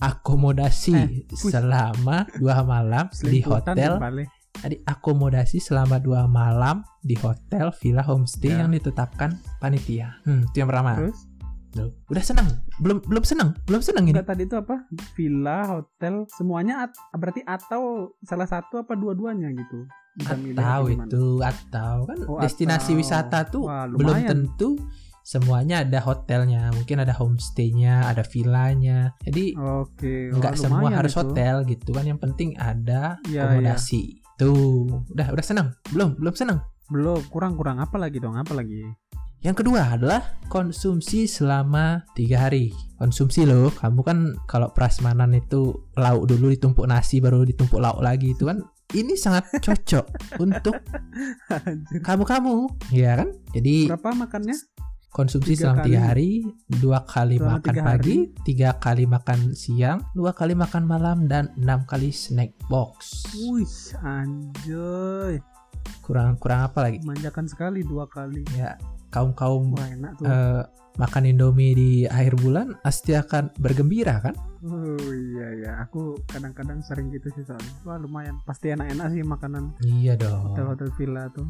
akomodasi 0.00 0.94
Eh, 0.96 1.08
selama 1.32 2.24
dua 2.36 2.64
malam 2.64 3.08
di 3.12 3.40
hotel 3.44 4.00
Jadi 4.56 4.80
akomodasi 4.88 5.60
selama 5.60 6.00
dua 6.00 6.24
malam 6.24 6.80
di 7.04 7.12
hotel, 7.20 7.76
villa, 7.76 8.00
homestay 8.00 8.56
Ya. 8.56 8.64
yang 8.64 8.72
ditetapkan 8.72 9.36
panitia. 9.60 10.16
Hmm, 10.24 10.48
itu 10.48 10.64
yang 10.64 10.72
pertama. 10.72 10.96
Terus 10.96 11.28
Udah 12.08 12.24
senang? 12.24 12.48
Belum 12.80 13.04
belum 13.04 13.20
senang? 13.20 13.52
Belum 13.68 13.84
senang 13.84 14.08
ini? 14.08 14.16
tadi 14.24 14.48
itu 14.48 14.56
apa? 14.56 14.88
Villa, 15.12 15.60
hotel, 15.76 16.24
semuanya 16.32 16.88
at- 16.88 16.96
berarti 17.12 17.44
atau 17.44 18.16
salah 18.24 18.48
satu 18.48 18.80
apa 18.80 18.96
dua-duanya 18.96 19.52
gitu. 19.52 19.84
Atau 20.24 20.82
itu 20.88 21.26
atau 21.44 21.96
kan 22.08 22.18
Oh, 22.24 22.40
destinasi 22.40 22.96
atau. 22.96 23.00
wisata 23.00 23.38
tuh 23.44 23.64
Wah, 23.68 23.84
belum 23.84 24.24
tentu 24.24 24.80
semuanya 25.20 25.82
ada 25.82 25.98
hotelnya. 26.00 26.70
Mungkin 26.72 27.02
ada 27.02 27.12
homestaynya, 27.12 28.06
ada 28.08 28.22
villanya. 28.22 29.12
Jadi 29.26 29.52
Oke, 29.58 30.30
wah, 30.32 30.38
nggak 30.40 30.54
semua 30.56 30.88
harus 30.88 31.12
itu. 31.12 31.20
hotel 31.20 31.54
gitu 31.66 31.90
kan. 31.92 32.06
Yang 32.06 32.20
penting 32.22 32.54
ada 32.56 33.18
Iya, 33.26 33.44
akomodasi. 33.50 34.22
Tuh, 34.38 35.02
udah 35.10 35.34
udah 35.34 35.44
senang? 35.44 35.74
Belum 35.90 36.14
belum 36.16 36.32
senang. 36.32 36.62
Belum, 36.86 37.18
kurang-kurang 37.28 37.82
apa 37.82 37.98
lagi 37.98 38.22
dong? 38.22 38.38
Apa 38.38 38.54
lagi? 38.54 38.86
Yang 39.42 39.62
kedua 39.62 39.98
adalah 39.98 40.22
konsumsi 40.48 41.28
selama 41.28 42.06
tiga 42.14 42.48
hari. 42.48 42.72
Konsumsi 42.96 43.44
loh, 43.44 43.68
kamu 43.68 44.00
kan 44.00 44.18
kalau 44.48 44.72
prasmanan 44.72 45.34
itu 45.34 45.74
lauk 45.94 46.24
dulu 46.24 46.48
ditumpuk 46.48 46.86
nasi 46.88 47.20
baru 47.20 47.44
ditumpuk 47.44 47.76
lauk 47.76 48.00
lagi 48.00 48.32
itu 48.32 48.48
kan 48.48 48.64
ini 48.94 49.18
sangat 49.18 49.50
cocok 49.58 50.06
untuk 50.44 50.76
kamu-kamu, 52.06 52.70
ya 52.94 53.18
kan? 53.18 53.34
Jadi 53.50 53.90
Berapa 53.90 54.14
makannya? 54.14 54.54
konsumsi 55.16 55.56
Tiga 55.56 55.72
selama 55.72 55.82
tiga 55.88 56.00
hari, 56.12 56.44
dua 56.68 57.00
kali 57.08 57.40
Selama 57.40 57.56
makan 57.56 57.72
tiga 57.72 57.82
pagi, 57.88 58.16
tiga 58.44 58.70
kali 58.76 59.04
makan 59.08 59.38
siang, 59.56 59.98
dua 60.12 60.36
kali 60.36 60.52
makan 60.52 60.84
malam 60.84 61.24
dan 61.24 61.48
enam 61.56 61.88
kali 61.88 62.12
snack 62.12 62.52
box. 62.68 63.24
Wih, 63.32 63.96
anjoy. 64.04 65.40
Kurang 66.04 66.36
kurang 66.36 66.68
apa 66.68 66.84
lagi? 66.84 67.00
Manjakan 67.00 67.48
sekali 67.48 67.80
dua 67.80 68.04
kali. 68.12 68.44
Ya 68.60 68.76
kaum 69.08 69.32
kaum 69.32 69.72
Wah, 69.72 69.88
enak 69.88 70.12
tuh. 70.20 70.28
Makan 70.96 71.28
Indomie 71.28 71.72
di 71.76 71.90
akhir 72.04 72.40
bulan 72.40 72.76
pasti 72.80 73.12
akan 73.16 73.52
bergembira 73.60 74.20
kan? 74.20 74.34
Oh 74.66 74.98
iya 75.12 75.48
ya, 75.62 75.72
aku 75.84 76.18
kadang-kadang 76.26 76.82
sering 76.82 77.12
gitu 77.14 77.30
sih 77.36 77.44
soalnya. 77.46 77.72
Wah 77.86 78.00
lumayan, 78.00 78.40
pasti 78.42 78.72
enak-enak 78.74 79.06
sih 79.14 79.22
makanan 79.22 79.76
Iya 79.84 80.18
dong. 80.18 80.52
hotel-hotel 80.52 80.90
villa 80.98 81.30
tuh. 81.30 81.46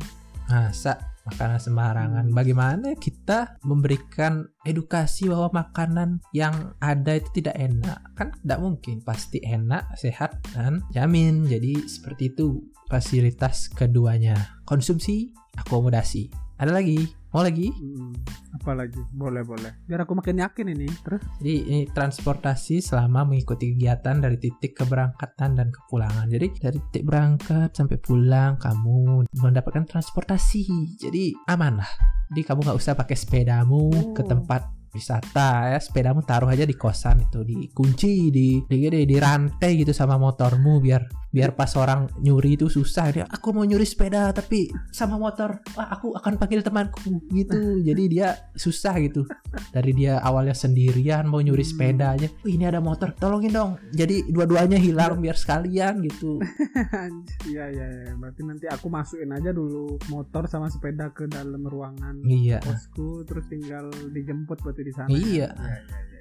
Masa 0.47 0.95
makanan 1.27 1.59
sembarangan. 1.59 2.25
Hmm. 2.31 2.37
Bagaimana 2.39 2.95
kita 2.95 3.59
memberikan 3.67 4.47
edukasi 4.63 5.27
bahwa 5.27 5.67
makanan 5.67 6.23
yang 6.31 6.79
ada 6.79 7.19
itu 7.19 7.43
tidak 7.43 7.59
enak? 7.59 7.99
Kan 8.15 8.31
tidak 8.31 8.63
mungkin. 8.63 9.03
Pasti 9.03 9.43
enak, 9.43 9.99
sehat 9.99 10.39
dan 10.55 10.87
jamin. 10.95 11.51
Jadi 11.51 11.83
seperti 11.91 12.31
itu 12.31 12.63
fasilitas 12.87 13.67
keduanya. 13.75 14.39
Konsumsi, 14.63 15.35
akomodasi. 15.59 16.31
Ada 16.63 16.79
lagi? 16.79 17.11
Mau 17.37 17.45
lagi? 17.45 17.69
Hmm, 17.69 18.17
apa 18.57 18.73
lagi? 18.73 18.97
Boleh 19.13 19.45
boleh. 19.45 19.85
Biar 19.85 20.09
aku 20.09 20.17
makin 20.17 20.41
yakin 20.41 20.73
ini. 20.73 20.89
Terus 21.05 21.21
Jadi 21.37 21.69
ini 21.69 21.81
transportasi 21.85 22.81
selama 22.81 23.29
mengikuti 23.29 23.77
kegiatan 23.77 24.25
dari 24.25 24.41
titik 24.41 24.73
keberangkatan 24.73 25.53
dan 25.53 25.69
kepulangan. 25.69 26.33
Jadi 26.33 26.57
dari 26.57 26.81
titik 26.89 27.05
berangkat 27.05 27.77
sampai 27.77 28.01
pulang 28.01 28.57
kamu 28.57 29.29
mendapatkan 29.37 29.85
transportasi. 29.85 30.97
Jadi 30.97 31.37
aman 31.53 31.77
lah. 31.77 31.91
Jadi 32.33 32.41
kamu 32.41 32.73
nggak 32.73 32.79
usah 32.81 32.97
pakai 32.97 33.17
sepedamu 33.21 34.17
ke 34.17 34.25
Oh. 34.25 34.29
tempat 34.33 34.73
wisata 34.97 35.77
ya 35.77 35.79
sepedamu 35.79 36.25
taruh 36.25 36.49
aja 36.49 36.65
di 36.65 36.73
kosan 36.73 37.21
itu 37.21 37.45
dikunci 37.45 38.33
di 38.33 38.65
di, 38.65 38.89
di, 38.89 39.05
di 39.05 39.17
rantai 39.21 39.77
gitu 39.77 39.93
sama 39.93 40.17
motormu 40.17 40.81
biar 40.81 41.26
biar 41.37 41.53
pas 41.53 41.69
orang 41.77 42.09
nyuri 42.25 42.57
itu 42.57 42.73
susah 42.73 43.07
dia 43.13 43.25
aku 43.29 43.53
mau 43.53 43.69
nyuri 43.69 43.85
sepeda 43.85 44.33
tapi 44.33 44.73
sama 44.89 45.21
motor 45.21 45.61
wah 45.77 45.93
aku 45.93 46.17
akan 46.17 46.41
panggil 46.41 46.65
temanku 46.65 47.21
gitu 47.29 47.85
jadi 47.85 48.03
dia 48.09 48.29
susah 48.57 48.97
gitu 49.05 49.29
dari 49.69 49.93
dia 49.93 50.17
awalnya 50.25 50.57
sendirian 50.57 51.29
mau 51.29 51.45
nyuri 51.45 51.61
sepeda 51.61 52.17
aja 52.17 52.33
"Wih, 52.41 52.57
ini 52.57 52.65
ada 52.65 52.81
motor 52.81 53.13
tolongin 53.13 53.53
dong 53.53 53.77
jadi 53.93 54.25
dua-duanya 54.33 54.81
hilang 54.81 55.21
biar 55.21 55.37
sekalian 55.37 56.01
gitu 56.09 56.41
Iya 57.47 57.65
iya 57.71 57.87
iya. 57.87 58.13
Berarti 58.17 58.41
nanti 58.47 58.67
aku 58.71 58.87
masukin 58.89 59.31
aja 59.35 59.51
dulu 59.53 59.99
motor 60.11 60.47
sama 60.51 60.71
sepeda 60.71 61.11
ke 61.13 61.29
dalam 61.29 61.63
ruangan 61.67 62.23
iya 62.27 62.59
kosku 62.63 63.27
terus 63.27 63.47
tinggal 63.51 63.91
dijemput 64.13 64.59
berarti 64.63 64.83
di 64.83 64.93
sana. 64.95 65.09
Iya. 65.11 65.51
Iya 65.53 65.77
iya 65.85 66.01
iya. 66.11 66.16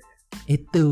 Itu 0.45 0.87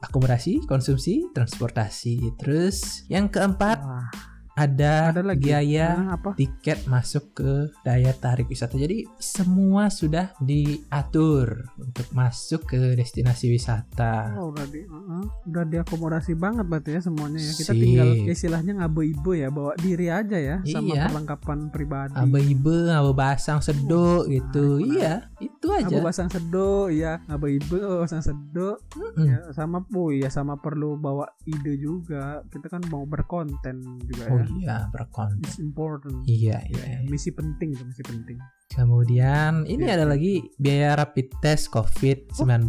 akomodasi 0.00 0.64
konsumsi 0.64 1.26
transportasi. 1.34 2.34
Terus 2.40 3.04
yang 3.10 3.28
keempat? 3.28 3.78
Wah, 3.82 4.08
ada, 4.54 5.10
ada 5.10 5.20
lagi 5.20 5.50
biaya 5.50 5.98
Ah, 5.98 6.14
apa? 6.14 6.30
tiket 6.34 6.86
masuk 6.86 7.34
ke 7.34 7.50
daya 7.82 8.14
tarik 8.14 8.46
wisata. 8.46 8.74
Jadi 8.74 9.02
semua 9.18 9.90
sudah 9.90 10.30
diatur 10.38 11.70
untuk 11.74 12.06
masuk 12.10 12.62
ke 12.64 12.94
destinasi 12.94 13.50
wisata. 13.50 14.34
Oh, 14.38 14.50
udah 14.50 14.66
di 14.66 14.86
uh-uh. 14.86 15.24
udah 15.44 15.64
diakomodasi 15.66 16.34
banget 16.34 16.64
berarti 16.64 16.90
ya 16.94 17.00
semuanya 17.02 17.38
ya. 17.38 17.52
Kita 17.52 17.72
Sip. 17.74 17.82
tinggal 17.82 18.08
istilahnya 18.26 18.72
ngabe-ibe 18.78 19.32
ya, 19.36 19.48
bawa 19.50 19.72
diri 19.76 20.06
aja 20.08 20.38
ya 20.38 20.56
sama 20.64 20.94
Iya. 20.94 21.04
perlengkapan 21.10 21.58
pribadi. 21.68 22.14
Abe-ibe, 22.14 22.76
abe 22.90 23.12
basang 23.12 23.58
seduk 23.58 24.24
Oh, 24.24 24.30
gitu. 24.30 24.78
menarik, 24.78 24.94
Iya, 24.94 25.14
itu 25.40 25.66
aja. 25.68 25.96
Abu 25.98 26.06
basang 26.06 26.28
sedo, 26.30 26.86
ya 26.88 27.18
ngabe-ibe 27.26 27.78
oh, 27.80 27.98
basang 28.02 28.22
sedo. 28.22 28.78
Mm-mm. 28.94 29.26
Ya, 29.26 29.38
sama 29.50 29.82
oh 29.82 30.10
ya 30.10 30.30
sama 30.30 30.54
perlu 30.56 30.94
bawa 30.94 31.26
ide 31.44 31.74
juga. 31.76 32.42
Kita 32.48 32.70
kan 32.70 32.86
mau 32.86 33.02
berkonten 33.04 33.82
juga 34.04 34.24
Oh 34.28 34.38
ya. 34.38 34.43
Iya, 34.54 34.88
berkonten. 34.88 35.40
It's 35.40 35.58
important. 35.58 36.24
Iya, 36.24 36.60
Ya, 36.62 36.68
iya. 36.68 36.84
ya. 36.98 36.98
misi 37.06 37.30
penting 37.30 37.72
itu 37.72 37.82
misi 37.82 38.02
penting. 38.02 38.38
Kemudian 38.66 39.64
ini 39.64 39.86
Iya. 39.86 39.94
ada 39.96 40.06
lagi 40.08 40.50
biaya 40.56 40.96
rapid 40.96 41.38
test 41.38 41.70
COVID-19. 41.70 42.66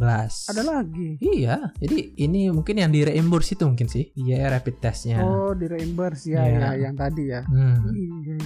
Ada 0.47 0.61
lagi. 0.61 1.17
Iya, 1.17 1.73
jadi 1.75 1.97
ini 2.19 2.47
mungkin 2.49 2.77
yang 2.77 2.89
di 2.89 3.01
reimburse 3.01 3.53
itu 3.53 3.65
mungkin 3.65 3.87
sih 3.87 4.13
biaya 4.13 4.53
rapid 4.53 4.75
testnya. 4.79 5.19
Oh, 5.19 5.51
di 5.51 5.65
reimburse 5.65 6.29
ya, 6.29 6.45
Iya. 6.45 6.59
ya 6.61 6.69
yang 6.87 6.95
tadi 6.95 7.23
ya. 7.25 7.41
Hmm. 7.43 7.89
Iya. 7.89 8.37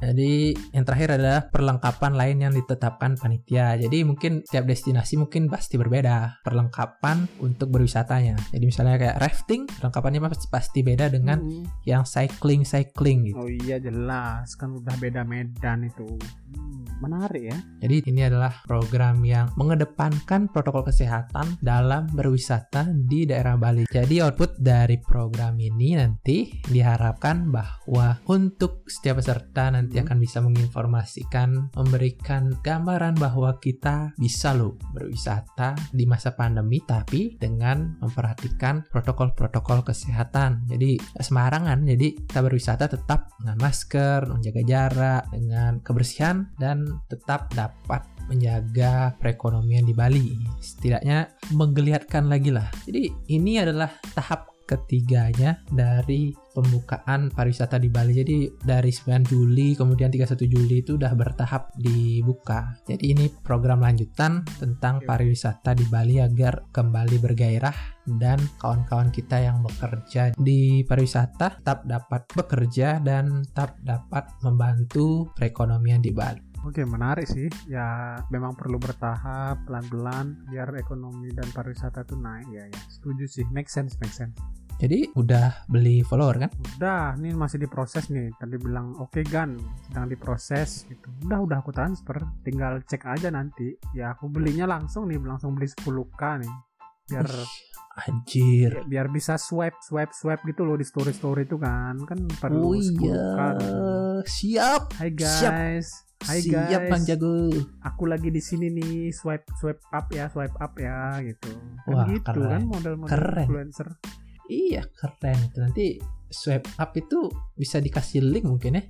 Jadi 0.00 0.56
yang 0.72 0.84
terakhir 0.88 1.20
adalah 1.20 1.40
perlengkapan 1.52 2.12
lain 2.16 2.36
yang 2.48 2.52
ditetapkan 2.56 3.20
panitia. 3.20 3.76
Jadi 3.76 4.02
mungkin 4.02 4.40
tiap 4.48 4.64
destinasi 4.64 5.20
mungkin 5.20 5.46
pasti 5.52 5.76
berbeda 5.76 6.40
perlengkapan 6.44 7.28
untuk 7.44 7.68
berwisatanya. 7.68 8.36
Jadi 8.50 8.64
misalnya 8.64 8.96
kayak 8.96 9.20
rafting, 9.20 9.68
perlengkapannya 9.68 10.20
pasti 10.24 10.46
pasti 10.48 10.80
beda 10.80 11.12
dengan 11.12 11.38
Mm. 11.40 11.64
yang 11.88 12.02
cycling 12.04 12.64
cycling 12.64 13.28
gitu. 13.32 13.38
Oh 13.40 13.48
iya 13.48 13.76
jelas 13.76 14.56
kan 14.56 14.72
udah 14.76 14.96
beda 14.96 15.24
medan 15.24 15.84
itu. 15.86 16.06
Hmm, 16.50 16.84
menarik 17.00 17.52
ya. 17.52 17.58
Jadi 17.80 17.96
ini 18.10 18.26
adalah 18.26 18.52
program 18.66 19.24
yang 19.24 19.48
mengedepankan 19.56 20.50
protokol 20.52 20.84
kesehatan 20.86 21.56
dalam 21.60 22.06
berwisata 22.12 22.88
di 22.92 23.24
daerah 23.24 23.56
Bali. 23.56 23.88
Jadi 23.88 24.20
output 24.20 24.60
dari 24.60 25.00
program 25.00 25.56
ini 25.56 25.96
nanti 25.96 26.50
diharapkan 26.68 27.48
bahwa 27.48 28.20
untuk 28.28 28.84
setiap 28.86 29.22
peserta 29.22 29.72
nanti 29.72 29.89
Hmm. 29.98 30.06
akan 30.06 30.18
bisa 30.22 30.38
menginformasikan, 30.44 31.48
memberikan 31.74 32.54
gambaran 32.62 33.18
bahwa 33.18 33.58
kita 33.58 34.14
bisa 34.14 34.54
loh 34.54 34.78
berwisata 34.94 35.74
di 35.90 36.06
masa 36.06 36.36
pandemi 36.38 36.78
tapi 36.84 37.34
dengan 37.40 37.98
memperhatikan 37.98 38.86
protokol-protokol 38.86 39.82
kesehatan. 39.82 40.70
Jadi 40.70 41.00
sembarangan. 41.18 41.82
Jadi 41.88 42.28
kita 42.28 42.40
berwisata 42.44 42.86
tetap 42.86 43.34
dengan 43.40 43.58
masker, 43.58 44.30
menjaga 44.30 44.62
jarak, 44.62 45.22
dengan 45.32 45.80
kebersihan 45.80 46.50
dan 46.60 47.00
tetap 47.08 47.50
dapat 47.56 48.04
menjaga 48.30 49.18
perekonomian 49.18 49.82
di 49.82 49.94
Bali. 49.94 50.38
Setidaknya 50.62 51.34
menggeliatkan 51.50 52.30
lagi 52.30 52.54
lah. 52.54 52.70
Jadi 52.86 53.10
ini 53.26 53.58
adalah 53.58 53.90
tahap 54.14 54.49
ketiganya 54.70 55.58
dari 55.66 56.30
pembukaan 56.54 57.34
pariwisata 57.34 57.82
di 57.82 57.90
Bali. 57.90 58.14
Jadi 58.14 58.46
dari 58.62 58.94
9 58.94 59.26
Juli 59.26 59.74
kemudian 59.74 60.14
31 60.14 60.46
Juli 60.46 60.86
itu 60.86 60.94
udah 60.94 61.10
bertahap 61.18 61.74
dibuka. 61.74 62.78
Jadi 62.86 63.10
ini 63.10 63.26
program 63.42 63.82
lanjutan 63.82 64.46
tentang 64.62 65.02
pariwisata 65.02 65.74
di 65.74 65.86
Bali 65.90 66.22
agar 66.22 66.70
kembali 66.70 67.18
bergairah 67.18 68.06
dan 68.18 68.38
kawan-kawan 68.62 69.10
kita 69.10 69.42
yang 69.42 69.58
bekerja 69.66 70.34
di 70.38 70.86
pariwisata 70.86 71.58
tetap 71.62 71.82
dapat 71.82 72.30
bekerja 72.30 73.02
dan 73.02 73.42
tetap 73.50 73.74
dapat 73.82 74.30
membantu 74.46 75.30
perekonomian 75.34 75.98
di 75.98 76.14
Bali. 76.14 76.50
Oke 76.60 76.84
menarik 76.84 77.24
sih. 77.24 77.48
Ya 77.64 78.20
memang 78.28 78.52
perlu 78.52 78.76
bertahap 78.76 79.64
pelan-pelan 79.64 80.44
biar 80.52 80.76
ekonomi 80.76 81.32
dan 81.32 81.48
pariwisata 81.56 82.04
tuh 82.04 82.20
naik 82.20 82.48
ya 82.52 82.64
ya. 82.68 82.80
Setuju 82.92 83.24
sih. 83.24 83.46
Make 83.48 83.72
sense 83.72 83.96
make 83.96 84.12
sense. 84.12 84.59
Jadi 84.80 85.12
udah 85.12 85.68
beli 85.68 86.00
follower 86.00 86.40
kan? 86.40 86.50
Udah, 86.74 87.12
ini 87.14 87.36
masih 87.36 87.60
diproses 87.60 88.08
nih. 88.08 88.32
Tadi 88.32 88.56
bilang 88.56 88.96
oke 88.96 89.20
Gan, 89.22 89.60
sedang 89.84 90.08
diproses 90.08 90.88
gitu. 90.88 91.04
Udah, 91.22 91.36
udah 91.38 91.58
aku 91.60 91.68
transfer. 91.68 92.16
Tinggal 92.40 92.80
cek 92.82 93.04
aja 93.04 93.28
nanti. 93.28 93.76
Ya 93.92 94.16
aku 94.16 94.26
belinya 94.26 94.64
langsung 94.64 95.04
nih, 95.04 95.20
langsung 95.20 95.52
beli 95.52 95.68
10k 95.68 96.22
nih. 96.40 96.54
biar 97.10 97.26
Anjir. 98.00 98.70
biar 98.86 99.10
bisa 99.10 99.34
swipe 99.34 99.74
swipe 99.82 100.14
swipe 100.14 100.46
gitu 100.46 100.62
loh 100.62 100.78
di 100.78 100.86
story 100.86 101.10
story 101.10 101.42
itu 101.42 101.58
kan 101.58 101.98
kan 102.00 102.22
Oh 102.22 102.38
perlu 102.38 102.78
iya. 102.78 103.18
kan. 103.34 103.56
Siap. 104.22 104.82
Hai 104.94 105.10
Siap. 105.10 105.18
guys 105.50 105.86
Hai 106.22 106.38
Siap 106.38 106.54
guys 106.70 106.86
Bang 106.86 107.02
Jago. 107.02 107.50
aku 107.82 108.06
lagi 108.06 108.30
di 108.30 108.38
sini 108.38 108.70
nih 108.70 109.10
swipe 109.10 109.42
swipe 109.58 109.82
up 109.90 110.06
ya 110.08 110.30
swipe 110.30 110.54
up 110.54 110.72
ya 110.78 111.18
gitu 111.20 111.50
kan 111.82 111.90
Wah, 111.90 112.06
gitu 112.06 112.30
keren. 112.30 112.46
kan 112.48 112.62
model-model 112.70 113.10
Keren. 113.10 113.44
influencer 113.44 113.88
Iya 114.50 114.82
keren 114.90 115.38
itu 115.46 115.58
nanti 115.62 115.86
swipe 116.26 116.66
up 116.74 116.90
itu 116.98 117.30
bisa 117.54 117.78
dikasih 117.78 118.18
link 118.20 118.44
mungkin 118.44 118.78
ya. 118.78 118.84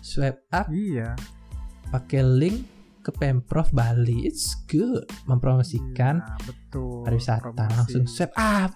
Swipe 0.00 0.48
up 0.48 0.72
iya 0.72 1.12
pakai 1.92 2.24
link 2.24 2.64
ke 3.02 3.10
Pemprov 3.12 3.68
Bali. 3.74 4.24
It's 4.24 4.56
good 4.64 5.04
mempromosikan 5.28 6.22
Iya, 6.22 6.36
betul 6.48 7.02
pariwisata 7.04 7.52
promosi. 7.52 7.74
langsung 7.76 8.04
swipe 8.08 8.34
up. 8.38 8.72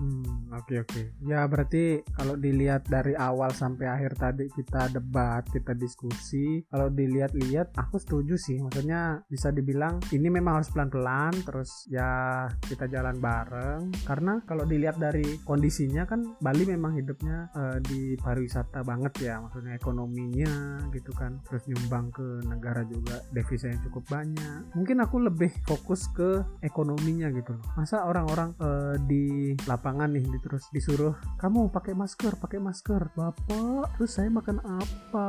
Hmm, 0.00 0.48
oke 0.56 0.80
oke. 0.80 1.02
Ya 1.28 1.44
berarti 1.44 2.00
kalau 2.16 2.32
dilihat 2.40 2.88
dari 2.88 3.12
awal 3.12 3.52
sampai 3.52 3.84
akhir 3.84 4.16
tadi 4.16 4.48
kita 4.48 4.88
debat, 4.96 5.44
kita 5.44 5.76
diskusi, 5.76 6.64
kalau 6.72 6.88
dilihat-lihat 6.88 7.76
aku 7.76 8.00
setuju 8.00 8.40
sih. 8.40 8.56
Maksudnya 8.64 9.20
bisa 9.28 9.52
dibilang 9.52 10.00
ini 10.16 10.32
memang 10.32 10.64
harus 10.64 10.72
pelan-pelan 10.72 11.36
terus 11.44 11.84
ya 11.92 12.48
kita 12.64 12.88
jalan 12.88 13.20
bareng 13.20 13.92
karena 14.08 14.40
kalau 14.48 14.64
dilihat 14.64 14.96
dari 14.96 15.36
kondisinya 15.44 16.08
kan 16.08 16.24
Bali 16.40 16.64
memang 16.64 16.96
hidupnya 16.96 17.52
eh, 17.52 17.78
di 17.84 18.16
pariwisata 18.16 18.80
banget 18.80 19.12
ya, 19.20 19.44
maksudnya 19.44 19.76
ekonominya 19.76 20.80
gitu 20.96 21.12
kan. 21.12 21.44
Terus 21.44 21.68
nyumbang 21.68 22.08
ke 22.08 22.40
negara 22.48 22.88
juga 22.88 23.20
devisa 23.36 23.68
yang 23.68 23.84
cukup 23.84 24.08
banyak. 24.08 24.72
Mungkin 24.72 24.96
aku 25.04 25.28
lebih 25.28 25.52
fokus 25.68 26.08
ke 26.16 26.40
ekonominya 26.64 27.28
gitu 27.36 27.52
loh. 27.52 27.64
Masa 27.76 28.08
orang-orang 28.08 28.56
eh, 28.56 28.96
di 29.04 29.24
lapangan 29.68 29.89
nih 29.98 30.24
di- 30.24 30.42
terus 30.42 30.68
disuruh 30.70 31.14
kamu 31.40 31.72
pakai 31.72 31.96
masker, 31.96 32.36
pakai 32.38 32.60
masker. 32.62 33.12
Bapak, 33.16 33.96
terus 33.96 34.12
saya 34.14 34.30
makan 34.30 34.60
apa? 34.62 35.28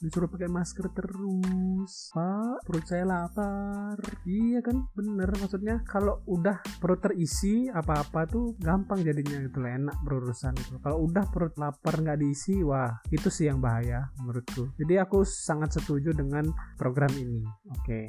Disuruh 0.00 0.30
pakai 0.30 0.48
masker 0.48 0.86
terus. 0.94 2.14
Pak, 2.14 2.64
perut 2.64 2.84
saya 2.86 3.04
lapar. 3.04 3.98
Iya 4.24 4.62
kan? 4.62 4.86
Bener 4.94 5.28
maksudnya 5.36 5.82
kalau 5.84 6.22
udah 6.24 6.62
perut 6.80 7.02
terisi 7.02 7.66
apa-apa 7.68 8.24
tuh 8.30 8.54
gampang 8.62 9.02
jadinya 9.02 9.42
gitu 9.42 9.58
loh, 9.60 9.70
enak 9.70 9.96
berurusan 10.06 10.54
itu. 10.56 10.78
Kalau 10.78 11.04
udah 11.04 11.24
perut 11.28 11.54
lapar 11.58 11.98
nggak 11.98 12.18
diisi, 12.22 12.62
wah 12.62 13.02
itu 13.10 13.28
sih 13.28 13.50
yang 13.50 13.58
bahaya 13.58 14.08
menurutku. 14.22 14.70
Jadi 14.78 14.94
aku 15.02 15.26
sangat 15.26 15.74
setuju 15.74 16.14
dengan 16.14 16.46
program 16.78 17.10
ini. 17.18 17.42
Oke. 17.74 18.06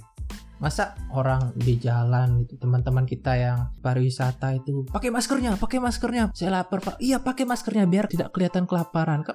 Masa 0.61 0.95
orang 1.11 1.51
di 1.57 1.75
jalan 1.75 2.45
itu 2.45 2.55
teman-teman 2.55 3.03
kita 3.03 3.35
yang 3.35 3.59
pariwisata 3.83 4.55
itu 4.55 4.87
pakai 4.87 5.11
maskernya, 5.11 5.59
pakai 5.59 5.79
maskernya. 5.83 6.31
Saya 6.31 6.61
lapar 6.63 6.79
pak. 6.79 6.95
Iya 7.03 7.19
pakai 7.19 7.43
maskernya 7.43 7.83
biar 7.83 8.07
tidak 8.07 8.31
kelihatan 8.31 8.63
kelaparan. 8.63 9.27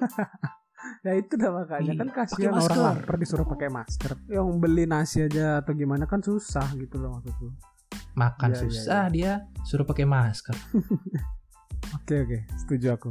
Ya 1.05 1.13
itu 1.21 1.37
dah 1.37 1.51
makanya 1.53 1.93
Iya, 1.93 1.99
kan 2.01 2.09
kasihan 2.15 2.53
orang 2.57 2.79
lapar 2.81 3.15
disuruh 3.21 3.45
pakai 3.45 3.69
masker. 3.69 4.11
Yang 4.25 4.47
beli 4.57 4.85
nasi 4.89 5.21
aja 5.21 5.61
atau 5.61 5.77
gimana 5.77 6.09
kan 6.09 6.23
susah 6.23 6.65
gitu 6.75 6.97
loh 6.97 7.19
maksudku. 7.19 7.51
makan 8.17 8.51
iya, 8.51 8.59
susah 8.59 9.03
dia 9.13 9.31
suruh 9.63 9.85
pakai 9.85 10.03
masker. 10.09 10.55
Oke 11.97 12.21
oke, 12.21 12.39
setuju 12.59 12.93
aku. 12.93 13.09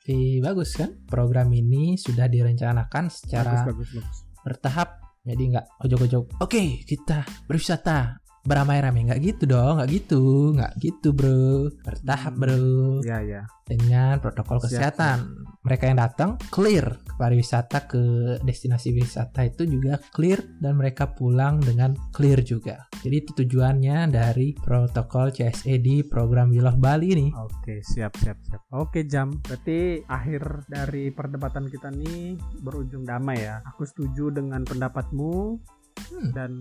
Tapi 0.00 0.42
bagus 0.42 0.74
kan? 0.74 0.90
Program 1.06 1.46
ini 1.54 1.94
sudah 1.94 2.26
direncanakan 2.26 3.06
secara 3.08 3.62
Bagus 3.64 3.86
bagus 3.86 3.90
bagus. 4.02 4.18
bertahap. 4.42 4.88
Jadi 5.20 5.42
nggak 5.52 5.66
ojok-ojok. 5.84 6.24
Oke 6.40 6.84
kita 6.84 7.24
berwisata 7.44 8.19
beramai-ramai 8.44 9.12
nggak 9.12 9.20
gitu 9.20 9.44
dong, 9.44 9.80
nggak 9.80 9.90
gitu, 9.90 10.22
nggak 10.56 10.72
gitu 10.80 11.08
bro. 11.12 11.68
Bertahap 11.84 12.34
bro. 12.36 13.04
Iya 13.04 13.18
ya. 13.24 13.42
dengan 13.70 14.18
protokol 14.18 14.58
Siap, 14.58 14.66
kesehatan. 14.66 15.46
Mereka 15.62 15.86
yang 15.86 16.02
datang 16.02 16.30
clear 16.50 16.98
ke 17.06 17.14
pariwisata 17.14 17.86
ke 17.86 18.02
destinasi 18.42 18.90
wisata 18.90 19.46
itu 19.46 19.62
juga 19.62 20.02
clear 20.10 20.42
dan 20.58 20.74
mereka 20.74 21.14
pulang 21.14 21.62
dengan 21.62 21.94
clear 22.10 22.42
juga. 22.42 22.90
Jadi 22.98 23.14
itu 23.14 23.30
tujuannya 23.44 24.10
dari 24.10 24.58
protokol 24.58 25.30
CSE 25.30 25.78
di 25.78 26.02
program 26.02 26.50
We 26.50 26.58
Love 26.58 26.82
Bali 26.82 27.14
ini. 27.14 27.26
Oke 27.30 27.78
siap 27.86 28.18
siap 28.18 28.42
siap. 28.42 28.66
Oke 28.74 29.06
jam. 29.06 29.38
Berarti 29.38 30.02
akhir 30.02 30.66
dari 30.66 31.14
perdebatan 31.14 31.70
kita 31.70 31.94
nih 31.94 32.34
berujung 32.58 33.06
damai 33.06 33.38
ya. 33.38 33.62
Aku 33.70 33.86
setuju 33.86 34.34
dengan 34.34 34.66
pendapatmu. 34.66 35.62
Hmm. 36.08 36.32
dan 36.32 36.52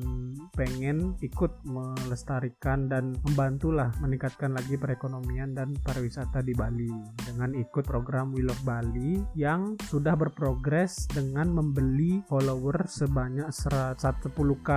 pengen 0.56 1.16
ikut 1.24 1.52
melestarikan 1.64 2.92
dan 2.92 3.16
membantulah 3.24 3.92
meningkatkan 4.04 4.52
lagi 4.52 4.76
perekonomian 4.76 5.56
dan 5.56 5.72
pariwisata 5.80 6.44
di 6.44 6.52
Bali 6.52 6.92
dengan 7.24 7.56
ikut 7.56 7.88
program 7.88 8.36
We 8.36 8.44
Love 8.44 8.64
Bali 8.68 9.24
yang 9.40 9.80
sudah 9.88 10.20
berprogres 10.20 11.08
dengan 11.08 11.56
membeli 11.56 12.20
follower 12.28 12.88
sebanyak 12.92 13.48
110k 13.52 14.70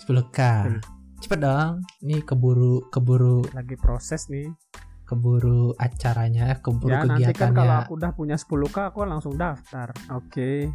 10k. 0.00 0.38
Cepet 1.20 1.38
dong. 1.38 1.84
Ini 2.00 2.24
keburu 2.24 2.88
keburu 2.88 3.44
lagi 3.52 3.76
proses 3.76 4.32
nih 4.32 4.48
keburu 5.04 5.74
acaranya, 5.74 6.62
keburu 6.62 6.94
ya 6.94 7.02
nanti 7.02 7.34
kan 7.34 7.50
kegiatannya. 7.50 7.58
kalau 7.58 7.74
aku 7.82 7.92
udah 7.98 8.10
punya 8.14 8.36
10k 8.38 8.76
aku 8.94 8.98
langsung 9.02 9.34
daftar 9.34 9.90
oke 10.14 10.70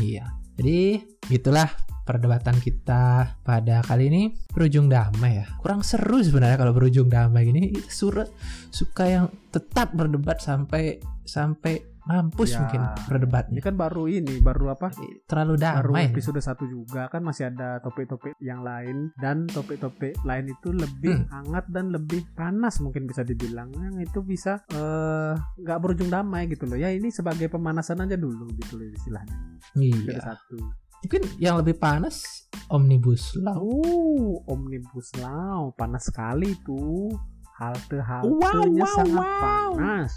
Iya. 0.00 0.45
Jadi 0.56 1.00
gitulah 1.28 1.68
perdebatan 2.06 2.56
kita 2.62 3.34
pada 3.42 3.82
kali 3.82 4.08
ini 4.08 4.22
berujung 4.54 4.86
damai 4.86 5.42
ya. 5.42 5.46
Kurang 5.58 5.82
seru 5.82 6.22
sebenarnya 6.22 6.56
kalau 6.56 6.72
berujung 6.72 7.10
damai 7.10 7.50
gini. 7.50 7.74
Surat 7.90 8.30
suka 8.70 9.04
yang 9.10 9.26
tetap 9.50 9.92
berdebat 9.92 10.38
sampai 10.38 11.02
sampai 11.26 11.95
mampus 12.06 12.48
Ya, 12.48 12.62
mungkin 12.62 12.80
ini 12.80 13.02
berdebatnya. 13.04 13.60
kan 13.60 13.74
baru 13.74 14.06
ini 14.06 14.38
baru 14.38 14.70
apa 14.70 14.94
Terlalu 15.26 15.54
baru 15.56 15.90
damai. 15.90 16.06
episode 16.06 16.38
satu 16.38 16.64
juga 16.64 17.06
kan 17.06 17.20
masih 17.20 17.48
ada 17.48 17.78
topik-topik 17.78 18.38
yang 18.38 18.62
lain 18.62 19.10
dan 19.16 19.44
topik-topik 19.44 20.14
lain 20.22 20.46
itu 20.48 20.70
lebih 20.70 21.18
Hmm. 21.18 21.26
hangat 21.28 21.66
dan 21.68 21.90
lebih 21.90 22.22
panas 22.32 22.78
mungkin 22.78 23.04
bisa 23.04 23.20
dibilang 23.20 23.68
yang 23.72 23.98
itu 23.98 24.20
bisa 24.20 24.62
eh, 24.68 25.34
nggak 25.56 25.78
berujung 25.78 26.06
damai 26.06 26.46
gitu 26.46 26.64
loh 26.64 26.76
ya 26.76 26.88
ini 26.88 27.08
sebagai 27.08 27.46
pemanasan 27.46 28.00
aja 28.00 28.14
dulu 28.14 28.46
gitu 28.54 28.76
loh 28.76 28.86
istilahnya 28.88 29.36
Iya. 29.74 30.22
satu 30.24 30.56
Mungkin 30.98 31.22
yang 31.36 31.56
lebih 31.56 31.76
panas 31.76 32.46
omnibus 32.68 33.34
law. 33.36 33.58
oh 33.58 34.42
omnibus 34.46 35.10
law 35.16 35.70
panas 35.72 36.06
sekali 36.06 36.54
tuh 36.60 37.14
halte 37.54 37.98
Wow, 37.98 38.30
wow, 38.68 38.84
sangat 38.86 39.16
wow. 39.16 39.70
panas 39.74 40.12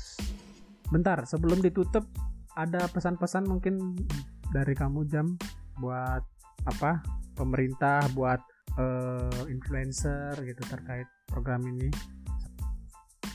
bentar 0.90 1.24
sebelum 1.26 1.62
ditutup 1.62 2.06
ada 2.58 2.90
pesan-pesan 2.90 3.46
mungkin 3.46 3.96
dari 4.50 4.74
kamu 4.74 5.06
jam 5.08 5.38
buat 5.80 6.22
apa? 6.68 7.00
Pemerintah 7.38 8.04
buat 8.12 8.42
eh, 8.76 9.44
influencer 9.48 10.36
gitu 10.44 10.62
terkait 10.68 11.08
program 11.30 11.64
ini. 11.70 11.88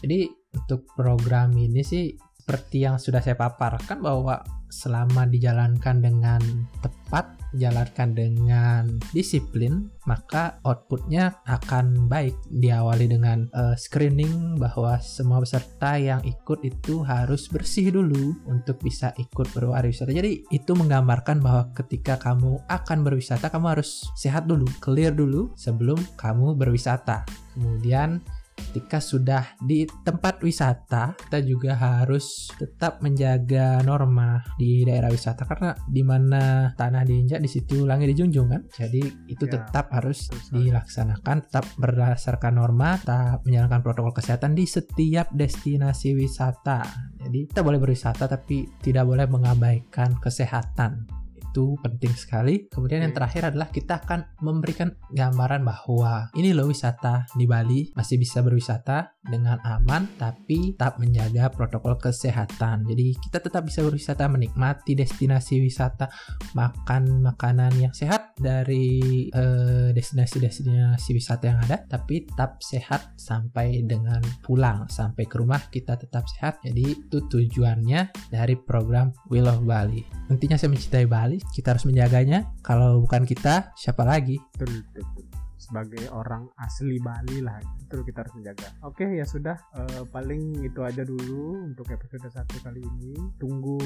Jadi 0.05 0.29
untuk 0.53 0.85
program 0.93 1.57
ini 1.57 1.81
sih 1.81 2.13
seperti 2.45 2.85
yang 2.85 3.01
sudah 3.01 3.25
saya 3.25 3.41
paparkan 3.41 4.05
bahwa 4.05 4.45
selama 4.69 5.25
dijalankan 5.25 6.05
dengan 6.05 6.43
tepat, 6.85 7.41
dijalankan 7.55 8.13
dengan 8.13 8.83
disiplin, 9.15 9.89
maka 10.05 10.59
outputnya 10.67 11.41
akan 11.47 12.11
baik. 12.11 12.35
Diawali 12.51 13.07
dengan 13.09 13.47
eh, 13.55 13.77
screening 13.79 14.59
bahwa 14.59 14.99
semua 15.01 15.41
peserta 15.41 15.97
yang 15.97 16.21
ikut 16.27 16.67
itu 16.67 17.01
harus 17.07 17.47
bersih 17.49 17.95
dulu 17.95 18.35
untuk 18.51 18.83
bisa 18.83 19.15
ikut 19.17 19.49
berwisata. 19.55 20.11
Jadi 20.11 20.45
itu 20.51 20.73
menggambarkan 20.75 21.39
bahwa 21.41 21.71
ketika 21.73 22.19
kamu 22.19 22.61
akan 22.67 22.99
berwisata, 23.07 23.49
kamu 23.49 23.79
harus 23.79 24.05
sehat 24.19 24.51
dulu, 24.51 24.67
clear 24.83 25.15
dulu 25.15 25.55
sebelum 25.55 25.97
kamu 26.19 26.59
berwisata. 26.59 27.23
Kemudian 27.55 28.19
ketika 28.55 28.99
sudah 28.99 29.55
di 29.63 29.87
tempat 30.03 30.43
wisata 30.43 31.15
kita 31.15 31.39
juga 31.47 31.79
harus 31.79 32.51
tetap 32.59 32.99
menjaga 33.03 33.79
norma 33.87 34.43
di 34.59 34.83
daerah 34.83 35.11
wisata. 35.11 35.47
Karena 35.47 35.71
di 35.87 36.03
mana 36.03 36.75
tanah 36.75 37.03
diinjak 37.07 37.39
di 37.39 37.51
situ 37.51 37.87
langit 37.87 38.15
dijunjung 38.15 38.51
kan? 38.51 38.63
Jadi 38.71 39.31
itu 39.31 39.45
Ya, 39.45 39.61
tetap 39.61 39.93
harus 39.93 40.27
betul 40.33 40.67
dilaksanakan 40.67 41.37
tetap 41.47 41.65
berdasarkan 41.79 42.59
norma 42.59 42.97
tetap 42.99 43.45
menjalankan 43.45 43.81
protokol 43.85 44.17
kesehatan 44.17 44.57
di 44.57 44.65
setiap 44.67 45.31
destinasi 45.31 46.17
wisata. 46.17 46.83
Jadi 47.21 47.47
kita 47.47 47.61
boleh 47.63 47.79
berwisata 47.79 48.27
tapi 48.27 48.67
tidak 48.83 49.05
boleh 49.07 49.29
mengabaikan 49.31 50.19
kesehatan 50.19 51.24
itu 51.55 51.79
penting 51.79 52.11
sekali. 52.19 52.67
Kemudian 52.67 53.07
yang 53.07 53.15
Oke. 53.15 53.23
terakhir 53.23 53.55
adalah 53.55 53.71
kita 53.71 54.03
akan 54.03 54.43
memberikan 54.43 54.91
gambaran 55.15 55.63
bahwa 55.63 56.35
ini 56.35 56.51
loh 56.51 56.67
wisata 56.67 57.31
di 57.39 57.47
Bali 57.47 57.95
masih 57.95 58.19
bisa 58.19 58.43
berwisata 58.43 59.15
dengan 59.23 59.63
aman 59.63 60.11
tapi 60.19 60.75
tetap 60.75 60.99
menjaga 60.99 61.55
protokol 61.55 61.95
kesehatan. 61.95 62.91
Jadi 62.91 63.15
kita 63.23 63.39
tetap 63.39 63.63
bisa 63.63 63.87
berwisata 63.87 64.27
menikmati 64.27 64.99
destinasi 64.99 65.63
wisata, 65.63 66.11
makan 66.59 67.23
makanan 67.23 67.71
yang 67.79 67.95
sehat 67.95 68.35
dari 68.35 69.31
eh, 69.31 69.95
destinasi-destinasi 69.95 71.11
wisata 71.15 71.45
yang 71.55 71.63
ada, 71.63 71.87
tapi 71.87 72.27
tetap 72.27 72.59
sehat 72.59 73.15
sampai 73.15 73.87
dengan 73.87 74.19
pulang 74.43 74.91
sampai 74.91 75.31
ke 75.31 75.39
rumah 75.39 75.63
kita 75.71 75.95
tetap 75.95 76.27
sehat. 76.27 76.59
Jadi 76.67 76.99
itu 76.99 77.23
tujuannya 77.31 78.33
dari 78.35 78.59
program 78.59 79.15
Will 79.31 79.47
of 79.47 79.63
Bali. 79.63 80.03
Intinya 80.33 80.59
saya 80.59 80.73
mencintai 80.73 81.07
Bali, 81.07 81.44
kita 81.53 81.77
harus 81.77 81.85
menjaganya. 81.85 82.49
Kalau 82.63 83.03
bukan 83.03 83.27
kita, 83.27 83.75
siapa 83.75 84.07
lagi? 84.07 84.41
betul, 84.57 84.81
betul, 84.89 85.05
betul. 85.13 85.27
sebagai 85.55 86.05
orang 86.13 86.45
asli 86.61 87.01
Bali 87.01 87.41
lah 87.41 87.57
betul 87.81 88.05
kita 88.05 88.21
harus 88.21 88.37
menjaga 88.37 88.69
oke 88.85 89.01
ya 89.01 89.25
sudah 89.25 89.57
eh, 89.73 90.05
paling 90.13 90.61
itu 90.61 90.77
aja 90.85 91.01
dulu 91.09 91.57
untuk 91.65 91.89
episode 91.89 92.29
satu 92.29 92.61
kali 92.61 92.85
ini 92.85 93.17
tunggu 93.41 93.81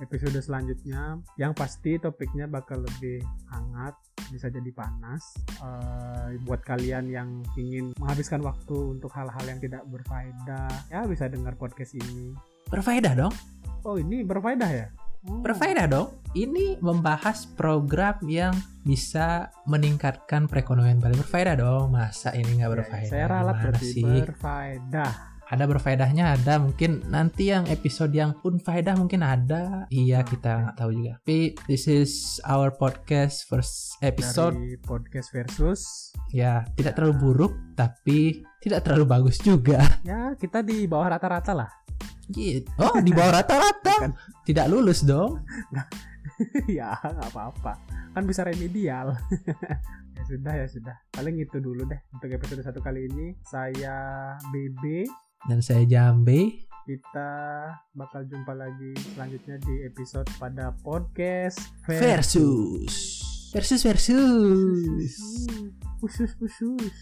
episode 0.00 0.40
selanjutnya 0.40 1.20
yang 1.36 1.52
pasti 1.52 2.00
topiknya 2.00 2.48
bakal 2.48 2.80
lebih 2.80 3.20
hangat 3.52 3.92
bisa 4.32 4.48
jadi 4.48 4.72
panas 4.72 5.36
Eh, 5.60 6.40
buat 6.48 6.64
kalian 6.64 7.12
yang 7.12 7.28
ingin 7.60 7.92
menghabiskan 8.00 8.40
waktu 8.40 8.96
untuk 8.96 9.12
hal-hal 9.12 9.44
yang 9.44 9.60
tidak 9.60 9.84
berfaedah 9.84 10.72
ya 10.88 11.04
bisa 11.04 11.28
dengar 11.28 11.52
podcast 11.60 11.92
ini 11.92 12.32
Berfaedah 12.72 13.12
dong. 13.12 13.34
oh 13.84 14.00
ini 14.00 14.24
berfaedah 14.24 14.70
ya 14.72 14.88
Oh, 15.28 15.44
Berfaedah 15.44 15.84
dong. 15.84 16.16
Ini 16.32 16.80
membahas 16.80 17.44
program 17.44 18.16
yang 18.24 18.56
bisa 18.88 19.52
meningkatkan 19.68 20.48
perekonomian 20.48 20.96
Bali. 20.96 21.12
Berfaedah 21.20 21.60
dong. 21.60 21.92
Masa 21.92 22.32
ini 22.32 22.56
nggak 22.56 22.70
ya, 22.70 22.74
berfaedah? 22.80 23.10
saya 23.12 23.26
ralat 23.28 23.56
berarti 23.60 23.84
sih? 23.84 24.00
berfaedah. 24.00 25.12
Ada 25.50 25.64
berfaedahnya? 25.68 26.24
Ada. 26.40 26.62
Mungkin 26.62 27.12
nanti 27.12 27.52
yang 27.52 27.68
episode 27.68 28.16
yang 28.16 28.32
unfaedah 28.40 28.96
mungkin 28.96 29.20
ada. 29.20 29.84
Iya 29.92 30.24
kita 30.24 30.72
nggak 30.72 30.76
tahu 30.80 30.90
juga. 30.96 31.12
Tapi 31.20 31.52
this 31.68 31.84
is 31.84 32.40
our 32.48 32.72
podcast 32.72 33.44
first 33.44 34.00
episode. 34.00 34.56
Dari 34.56 34.80
podcast 34.80 35.28
versus. 35.36 36.14
Ya 36.32 36.64
tidak 36.80 36.96
terlalu 36.96 37.14
buruk 37.20 37.52
tapi 37.76 38.40
tidak 38.64 38.88
terlalu 38.88 39.04
bagus 39.04 39.36
juga. 39.42 39.84
Ya 40.00 40.32
kita 40.38 40.64
di 40.64 40.88
bawah 40.88 41.12
rata-rata 41.12 41.52
lah 41.52 41.79
gitu. 42.30 42.70
Oh 42.78 42.96
di 43.02 43.10
bawah 43.12 43.42
rata-rata. 43.42 44.14
Tidak 44.46 44.66
lulus 44.70 45.02
dong. 45.04 45.42
Ya 46.72 46.96
nggak 46.96 47.36
apa-apa. 47.36 47.76
Kan 48.16 48.24
bisa 48.24 48.44
remedial. 48.46 49.12
Ya 50.20 50.22
sudah 50.28 50.52
ya 50.52 50.66
sudah. 50.68 50.96
Paling 51.16 51.40
itu 51.40 51.56
dulu 51.64 51.80
deh 51.88 51.96
untuk 52.12 52.28
episode 52.28 52.60
satu 52.60 52.84
kali 52.84 53.08
ini. 53.08 53.32
Saya 53.40 54.36
BB 54.52 55.08
dan 55.48 55.64
saya 55.64 55.88
Jambe. 55.88 56.60
Kita 56.84 57.30
bakal 57.96 58.28
jumpa 58.28 58.52
lagi 58.52 58.92
selanjutnya 59.16 59.56
di 59.64 59.80
episode 59.88 60.28
pada 60.36 60.76
podcast 60.84 61.72
versus. 61.88 62.92
Versus. 63.56 63.80
Versus 63.80 64.12
Hmm, 64.12 65.72
khusus 66.04 66.36
khusus 66.36 66.92